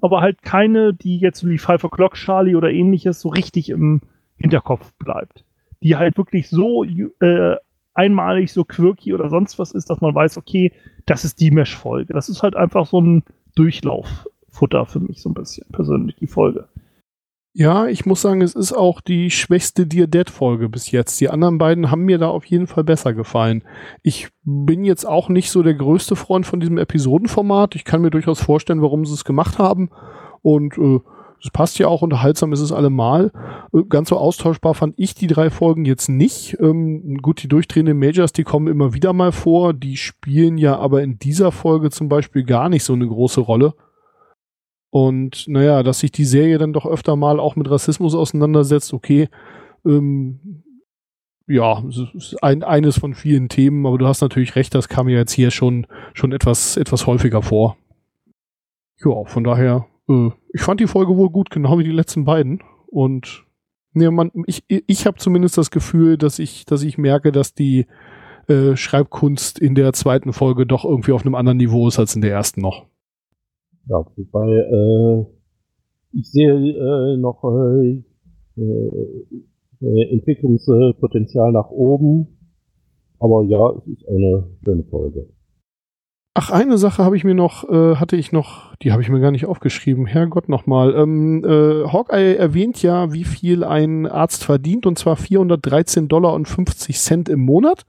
aber 0.00 0.20
halt 0.20 0.42
keine, 0.42 0.92
die 0.94 1.18
jetzt 1.18 1.46
wie 1.46 1.58
Five 1.58 1.84
O'Clock 1.84 2.14
Charlie 2.14 2.56
oder 2.56 2.70
ähnliches 2.70 3.20
so 3.20 3.28
richtig 3.28 3.70
im 3.70 4.00
Hinterkopf 4.36 4.92
bleibt. 4.98 5.44
Die 5.82 5.96
halt 5.96 6.18
wirklich 6.18 6.48
so 6.50 6.84
äh, 6.84 7.56
einmalig, 8.00 8.52
so 8.52 8.64
quirky 8.64 9.12
oder 9.14 9.28
sonst 9.28 9.58
was 9.58 9.72
ist, 9.72 9.90
dass 9.90 10.00
man 10.00 10.14
weiß, 10.14 10.38
okay, 10.38 10.72
das 11.06 11.24
ist 11.24 11.40
die 11.40 11.50
Mesh-Folge. 11.50 12.12
Das 12.12 12.28
ist 12.28 12.42
halt 12.42 12.56
einfach 12.56 12.86
so 12.86 13.00
ein 13.00 13.24
Durchlauffutter 13.54 14.86
für 14.86 15.00
mich 15.00 15.22
so 15.22 15.30
ein 15.30 15.34
bisschen 15.34 15.66
persönlich, 15.70 16.16
die 16.16 16.26
Folge. 16.26 16.68
Ja, 17.52 17.88
ich 17.88 18.06
muss 18.06 18.22
sagen, 18.22 18.42
es 18.42 18.54
ist 18.54 18.72
auch 18.72 19.00
die 19.00 19.28
schwächste 19.30 19.84
Dear 19.84 20.06
Dead-Folge 20.06 20.68
bis 20.68 20.92
jetzt. 20.92 21.20
Die 21.20 21.28
anderen 21.28 21.58
beiden 21.58 21.90
haben 21.90 22.04
mir 22.04 22.18
da 22.18 22.28
auf 22.28 22.44
jeden 22.44 22.68
Fall 22.68 22.84
besser 22.84 23.12
gefallen. 23.12 23.64
Ich 24.02 24.28
bin 24.44 24.84
jetzt 24.84 25.04
auch 25.04 25.28
nicht 25.28 25.50
so 25.50 25.64
der 25.64 25.74
größte 25.74 26.14
Freund 26.14 26.46
von 26.46 26.60
diesem 26.60 26.78
Episodenformat. 26.78 27.74
Ich 27.74 27.84
kann 27.84 28.02
mir 28.02 28.10
durchaus 28.10 28.40
vorstellen, 28.40 28.82
warum 28.82 29.04
sie 29.04 29.14
es 29.14 29.24
gemacht 29.24 29.58
haben. 29.58 29.90
Und 30.42 30.78
äh, 30.78 31.00
es 31.42 31.50
passt 31.50 31.78
ja 31.78 31.88
auch, 31.88 32.02
unterhaltsam 32.02 32.52
ist 32.52 32.60
es 32.60 32.72
allemal. 32.72 33.32
Äh, 33.72 33.82
ganz 33.88 34.08
so 34.08 34.16
austauschbar 34.16 34.74
fand 34.74 34.94
ich 34.98 35.14
die 35.14 35.26
drei 35.26 35.50
Folgen 35.50 35.84
jetzt 35.84 36.08
nicht. 36.08 36.56
Ähm, 36.60 37.18
gut, 37.18 37.42
die 37.42 37.48
durchdrehenden 37.48 37.98
Majors, 37.98 38.32
die 38.32 38.44
kommen 38.44 38.68
immer 38.68 38.94
wieder 38.94 39.12
mal 39.12 39.32
vor. 39.32 39.72
Die 39.72 39.96
spielen 39.96 40.58
ja 40.58 40.78
aber 40.78 41.02
in 41.02 41.18
dieser 41.18 41.52
Folge 41.52 41.90
zum 41.90 42.08
Beispiel 42.08 42.44
gar 42.44 42.68
nicht 42.68 42.84
so 42.84 42.92
eine 42.92 43.06
große 43.06 43.40
Rolle. 43.40 43.74
Und 44.90 45.46
naja, 45.46 45.82
dass 45.82 46.00
sich 46.00 46.12
die 46.12 46.24
Serie 46.24 46.58
dann 46.58 46.72
doch 46.72 46.84
öfter 46.84 47.16
mal 47.16 47.38
auch 47.38 47.56
mit 47.56 47.70
Rassismus 47.70 48.14
auseinandersetzt, 48.14 48.92
okay, 48.92 49.28
ähm, 49.86 50.64
ja, 51.46 51.82
ein, 52.42 52.62
eines 52.62 52.98
von 52.98 53.14
vielen 53.14 53.48
Themen, 53.48 53.86
aber 53.86 53.98
du 53.98 54.06
hast 54.06 54.20
natürlich 54.20 54.54
recht, 54.54 54.74
das 54.74 54.88
kam 54.88 55.08
ja 55.08 55.18
jetzt 55.18 55.32
hier 55.32 55.50
schon, 55.50 55.86
schon 56.14 56.32
etwas, 56.32 56.76
etwas 56.76 57.06
häufiger 57.06 57.42
vor. 57.42 57.76
Ja, 59.04 59.24
von 59.24 59.44
daher, 59.44 59.86
äh, 60.10 60.30
ich 60.52 60.62
fand 60.62 60.80
die 60.80 60.86
Folge 60.86 61.16
wohl 61.16 61.30
gut, 61.30 61.50
genau 61.50 61.78
wie 61.78 61.84
die 61.84 61.90
letzten 61.92 62.24
beiden. 62.24 62.62
Und 62.88 63.46
ne, 63.92 64.10
man, 64.10 64.30
ich, 64.46 64.64
ich 64.68 65.06
habe 65.06 65.18
zumindest 65.18 65.56
das 65.56 65.70
Gefühl, 65.70 66.18
dass 66.18 66.38
ich, 66.38 66.64
dass 66.66 66.82
ich 66.82 66.98
merke, 66.98 67.32
dass 67.32 67.54
die 67.54 67.86
äh, 68.48 68.76
Schreibkunst 68.76 69.58
in 69.58 69.74
der 69.74 69.92
zweiten 69.92 70.32
Folge 70.32 70.66
doch 70.66 70.84
irgendwie 70.84 71.12
auf 71.12 71.24
einem 71.24 71.36
anderen 71.36 71.58
Niveau 71.58 71.86
ist 71.88 71.98
als 71.98 72.16
in 72.16 72.22
der 72.22 72.32
ersten 72.32 72.60
noch. 72.60 72.86
Ja, 73.86 74.04
wobei 74.16 74.48
äh, 74.48 75.26
ich 76.12 76.30
sehe 76.30 76.52
äh, 76.52 77.16
noch 77.16 77.44
äh, 77.44 78.02
äh, 78.56 80.12
Entwicklungspotenzial 80.12 81.52
nach 81.52 81.70
oben. 81.70 82.26
Aber 83.18 83.44
ja, 83.44 83.70
es 83.70 83.86
ist 83.86 84.08
eine 84.08 84.46
schöne 84.64 84.84
Folge. 84.84 85.28
Ach, 86.34 86.50
eine 86.50 86.78
Sache 86.78 87.04
habe 87.04 87.16
ich 87.16 87.24
mir 87.24 87.34
noch, 87.34 87.68
äh, 87.68 87.96
hatte 87.96 88.16
ich 88.16 88.30
noch, 88.30 88.74
die 88.76 88.92
habe 88.92 89.02
ich 89.02 89.08
mir 89.08 89.20
gar 89.20 89.32
nicht 89.32 89.46
aufgeschrieben. 89.46 90.06
Herrgott 90.06 90.48
nochmal. 90.48 90.94
Ähm, 90.94 91.44
äh, 91.44 91.88
Hawkeye 91.88 92.36
erwähnt 92.36 92.82
ja, 92.82 93.12
wie 93.12 93.24
viel 93.24 93.64
ein 93.64 94.06
Arzt 94.06 94.44
verdient, 94.44 94.86
und 94.86 94.96
zwar 94.96 95.16
413 95.16 96.06
Dollar 96.06 96.34
und 96.34 96.46
50 96.46 97.00
Cent 97.00 97.28
im 97.28 97.40
Monat. 97.40 97.84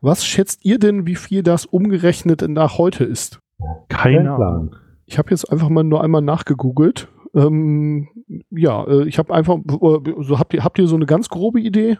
Was 0.00 0.24
schätzt 0.24 0.64
ihr 0.64 0.78
denn, 0.78 1.06
wie 1.06 1.16
viel 1.16 1.42
das 1.42 1.66
umgerechnet 1.66 2.42
nach 2.48 2.78
heute 2.78 3.04
ist? 3.04 3.40
Keine 3.88 4.32
Ahnung. 4.32 4.76
Ich 5.04 5.18
habe 5.18 5.30
jetzt 5.30 5.50
einfach 5.50 5.68
mal 5.68 5.84
nur 5.84 6.02
einmal 6.02 6.22
nachgegoogelt. 6.22 7.08
Ähm, 7.34 8.08
ja, 8.50 8.84
äh, 8.84 9.06
ich 9.06 9.18
habe 9.18 9.34
einfach, 9.34 9.56
äh, 9.56 10.14
so 10.20 10.38
habt 10.38 10.54
ihr, 10.54 10.64
habt 10.64 10.78
ihr 10.78 10.86
so 10.86 10.96
eine 10.96 11.06
ganz 11.06 11.28
grobe 11.28 11.60
Idee? 11.60 11.98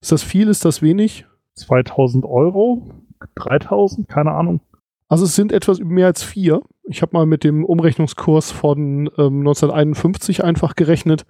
Ist 0.00 0.12
das 0.12 0.22
viel, 0.22 0.48
ist 0.48 0.64
das 0.64 0.80
wenig? 0.80 1.26
2000 1.54 2.24
Euro? 2.24 2.88
3000? 3.34 4.08
Keine 4.08 4.32
Ahnung. 4.32 4.60
Also 5.08 5.24
es 5.24 5.36
sind 5.36 5.52
etwas 5.52 5.78
mehr 5.80 6.06
als 6.06 6.22
vier. 6.22 6.62
Ich 6.84 7.02
habe 7.02 7.16
mal 7.16 7.26
mit 7.26 7.44
dem 7.44 7.64
Umrechnungskurs 7.64 8.50
von 8.50 9.08
ähm, 9.18 9.40
1951 9.40 10.42
einfach 10.42 10.74
gerechnet, 10.74 11.26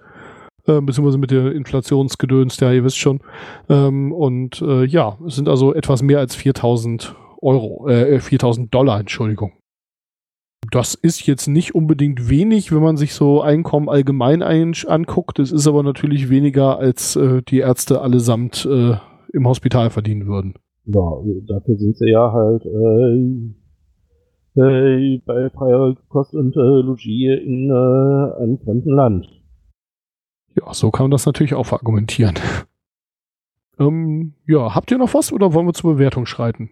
äh, 0.67 0.81
beziehungsweise 0.81 1.19
mit 1.19 1.31
der 1.31 1.53
Inflationsgedöns, 1.53 2.59
ja, 2.61 2.73
ihr 2.73 2.85
wisst 2.85 2.99
schon. 2.99 3.21
Ähm, 3.69 4.13
und 4.13 4.63
äh, 4.63 4.85
ja, 4.85 5.19
es 5.27 5.37
sind 5.37 5.49
also 5.49 5.75
etwas 5.75 6.03
mehr 6.03 6.19
als 6.19 6.35
4000 6.35 7.15
Euro, 7.43 7.89
äh, 7.89 8.19
4000 8.19 8.73
Dollar, 8.73 9.01
Entschuldigung. 9.01 9.53
Das 10.73 10.95
ist 10.95 11.27
jetzt 11.27 11.47
nicht 11.47 11.75
unbedingt 11.75 12.29
wenig, 12.29 12.73
wenn 12.73 12.83
man 12.83 12.97
sich 12.97 13.15
so 13.15 13.41
Einkommen 13.41 13.89
allgemein 13.89 14.43
anguckt. 14.43 15.39
Es 15.39 15.53
ist 15.53 15.69
aber 15.69 15.83
natürlich 15.83 16.29
weniger, 16.29 16.79
als 16.79 17.15
äh, 17.15 17.43
die 17.43 17.59
Ärzte 17.59 18.01
allesamt 18.01 18.67
äh, 18.67 18.97
im 19.33 19.47
Hospital 19.47 19.91
verdienen 19.91 20.27
würden. 20.27 20.55
Ja, 20.87 21.03
dafür 21.47 21.77
sind 21.77 21.97
sie 21.97 22.11
ja 22.11 22.33
halt 22.33 22.65
äh, 22.65 23.55
äh, 24.57 25.19
bei 25.25 25.51
freier 25.51 25.97
Kost 26.09 26.35
und 26.35 26.57
äh, 26.57 26.61
Logis 26.61 27.41
in 27.43 27.71
äh, 27.71 28.43
einem 28.43 28.59
fremden 28.59 28.95
Land. 28.95 29.27
Ja, 30.55 30.73
so 30.73 30.91
kann 30.91 31.05
man 31.05 31.11
das 31.11 31.27
natürlich 31.27 31.55
auch 31.55 31.73
argumentieren. 31.73 32.35
ähm, 33.79 34.35
ja, 34.47 34.75
habt 34.75 34.91
ihr 34.91 34.99
noch 34.99 35.15
was 35.15 35.33
oder 35.33 35.53
wollen 35.53 35.67
wir 35.67 35.75
zur 35.75 35.95
Bewertung 35.95 36.27
schreiten? 36.27 36.71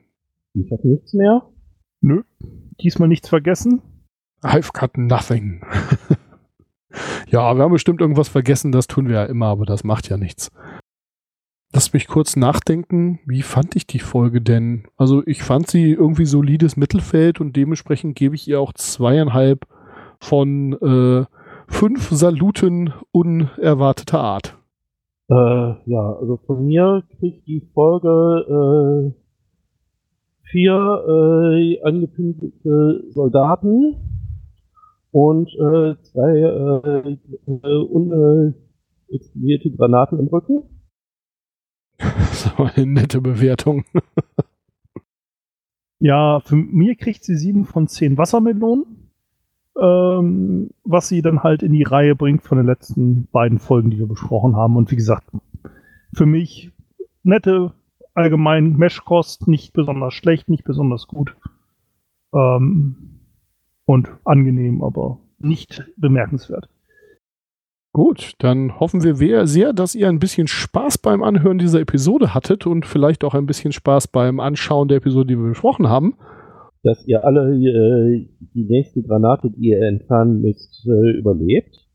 Ich 0.54 0.70
habe 0.70 0.88
nichts 0.88 1.12
mehr. 1.12 1.42
Nö, 2.00 2.22
diesmal 2.80 3.08
nichts 3.08 3.28
vergessen. 3.28 3.82
I've 4.42 4.72
got 4.78 4.96
nothing. 4.96 5.62
ja, 7.28 7.54
wir 7.54 7.62
haben 7.62 7.72
bestimmt 7.72 8.00
irgendwas 8.00 8.28
vergessen, 8.28 8.72
das 8.72 8.86
tun 8.86 9.08
wir 9.08 9.14
ja 9.14 9.24
immer, 9.24 9.46
aber 9.46 9.64
das 9.64 9.84
macht 9.84 10.08
ja 10.08 10.16
nichts. 10.16 10.50
Lass 11.74 11.92
mich 11.92 12.06
kurz 12.06 12.36
nachdenken, 12.36 13.18
wie 13.26 13.42
fand 13.42 13.74
ich 13.74 13.84
die 13.84 13.98
Folge 13.98 14.40
denn? 14.40 14.84
Also 14.96 15.24
ich 15.26 15.42
fand 15.42 15.66
sie 15.66 15.90
irgendwie 15.90 16.24
solides 16.24 16.76
Mittelfeld 16.76 17.40
und 17.40 17.56
dementsprechend 17.56 18.14
gebe 18.14 18.36
ich 18.36 18.46
ihr 18.46 18.60
auch 18.60 18.72
zweieinhalb 18.74 19.66
von 20.20 20.74
äh, 20.74 21.24
fünf 21.66 22.10
Saluten 22.10 22.92
unerwarteter 23.10 24.20
Art. 24.20 24.56
Äh, 25.28 25.34
ja, 25.34 26.12
also 26.20 26.38
von 26.46 26.64
mir 26.64 27.02
kriegt 27.18 27.44
die 27.48 27.68
Folge 27.74 29.10
äh, 29.10 29.12
vier 30.52 30.74
äh, 31.08 31.82
angekündigte 31.82 33.02
Soldaten 33.10 33.96
und 35.10 35.48
äh, 35.48 35.96
zwei 36.02 36.38
äh, 36.38 37.18
äh, 37.50 38.54
unexplodierte 39.08 39.72
Granaten 39.72 40.20
im 40.20 40.28
Rücken. 40.28 40.62
Eine 42.58 42.86
nette 42.86 43.20
Bewertung. 43.20 43.84
ja, 45.98 46.40
für 46.40 46.56
mir 46.56 46.96
kriegt 46.96 47.24
sie 47.24 47.36
sieben 47.36 47.64
von 47.64 47.88
zehn 47.88 48.18
Wassermelonen, 48.18 49.10
ähm, 49.80 50.70
was 50.84 51.08
sie 51.08 51.22
dann 51.22 51.42
halt 51.42 51.62
in 51.62 51.72
die 51.72 51.82
Reihe 51.82 52.14
bringt 52.14 52.42
von 52.42 52.58
den 52.58 52.66
letzten 52.66 53.26
beiden 53.32 53.58
Folgen, 53.58 53.90
die 53.90 53.98
wir 53.98 54.06
besprochen 54.06 54.56
haben. 54.56 54.76
Und 54.76 54.90
wie 54.90 54.96
gesagt, 54.96 55.30
für 56.14 56.26
mich 56.26 56.72
nette 57.22 57.72
allgemein 58.14 58.76
Meshkost, 58.76 59.48
nicht 59.48 59.72
besonders 59.72 60.14
schlecht, 60.14 60.48
nicht 60.48 60.64
besonders 60.64 61.06
gut. 61.08 61.36
Ähm, 62.32 63.20
und 63.86 64.08
angenehm, 64.24 64.82
aber 64.82 65.18
nicht 65.38 65.84
bemerkenswert. 65.96 66.68
Gut, 67.94 68.32
dann 68.40 68.80
hoffen 68.80 69.04
wir 69.04 69.46
sehr, 69.46 69.72
dass 69.72 69.94
ihr 69.94 70.08
ein 70.08 70.18
bisschen 70.18 70.48
Spaß 70.48 70.98
beim 70.98 71.22
Anhören 71.22 71.58
dieser 71.58 71.78
Episode 71.78 72.34
hattet 72.34 72.66
und 72.66 72.86
vielleicht 72.86 73.22
auch 73.22 73.34
ein 73.34 73.46
bisschen 73.46 73.70
Spaß 73.70 74.08
beim 74.08 74.40
Anschauen 74.40 74.88
der 74.88 74.96
Episode, 74.96 75.28
die 75.28 75.38
wir 75.38 75.50
besprochen 75.50 75.88
haben. 75.88 76.16
Dass 76.82 77.06
ihr 77.06 77.24
alle 77.24 77.54
äh, 77.54 78.28
die 78.52 78.64
nächste 78.64 79.00
Granate, 79.00 79.48
die 79.48 79.68
ihr 79.68 79.82
entfernen 79.82 80.40
müsst, 80.40 80.84
äh, 80.88 81.10
überlebt. 81.12 81.86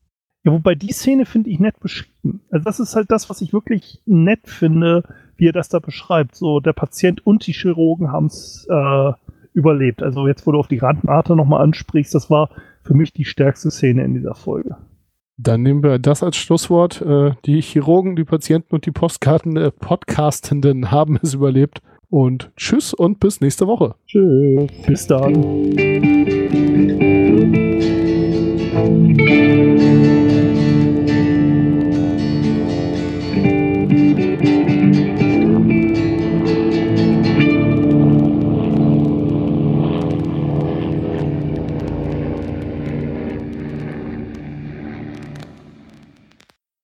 Ja, 0.46 0.54
wobei 0.54 0.74
die 0.74 0.94
Szene 0.94 1.26
finde 1.26 1.50
ich 1.50 1.60
nett 1.60 1.78
beschrieben. 1.82 2.44
Also 2.50 2.64
das 2.64 2.80
ist 2.80 2.96
halt 2.96 3.12
das, 3.12 3.30
was 3.30 3.42
ich 3.42 3.52
wirklich 3.52 4.02
nett 4.06 4.48
finde, 4.48 5.04
wie 5.36 5.50
er 5.50 5.54
das 5.54 5.68
da 5.68 5.80
beschreibt. 5.80 6.34
So, 6.34 6.62
der 6.62 6.72
Patient 6.72 7.28
und 7.28 7.46
die 7.46 7.52
Chirurgen 7.52 8.10
haben 8.10 8.28
es 8.28 8.66
äh, 8.70 9.12
überlebt. 9.52 10.02
Also 10.02 10.30
jetzt, 10.30 10.48
wo 10.48 10.54
du 10.54 10.60
auf 10.60 10.70
die 10.70 10.78
Granate 10.78 11.36
nochmal 11.36 11.62
ansprichst, 11.62 12.16
das 12.16 12.30
war 12.30 12.52
für 12.84 12.94
mich 12.94 13.12
die 13.12 13.26
stärkste 13.26 13.70
Szene 13.70 14.06
in 14.06 14.14
dieser 14.14 14.34
Folge. 14.34 14.78
Dann 15.42 15.62
nehmen 15.64 15.84
wir 15.84 16.00
das 16.00 16.22
als 16.22 16.36
Schlusswort. 16.36 17.02
Äh, 17.02 17.32
die 17.46 17.62
Chirurgen, 17.62 18.18
die 18.18 18.26
Patienten 18.26 18.76
und 18.76 18.86
die 18.86 18.92
Postkarten, 18.92 19.56
äh, 19.56 19.72
Podcastenden 19.72 20.92
haben 20.92 21.18
es 21.22 21.34
überlebt. 21.34 21.82
Und 22.10 22.52
tschüss 22.58 22.94
und 22.94 23.20
bis 23.22 23.40
nächste 23.40 23.66
Woche. 23.66 23.96
Tschüss. 24.06 24.68
Bis 24.86 25.08
dann. 25.08 25.30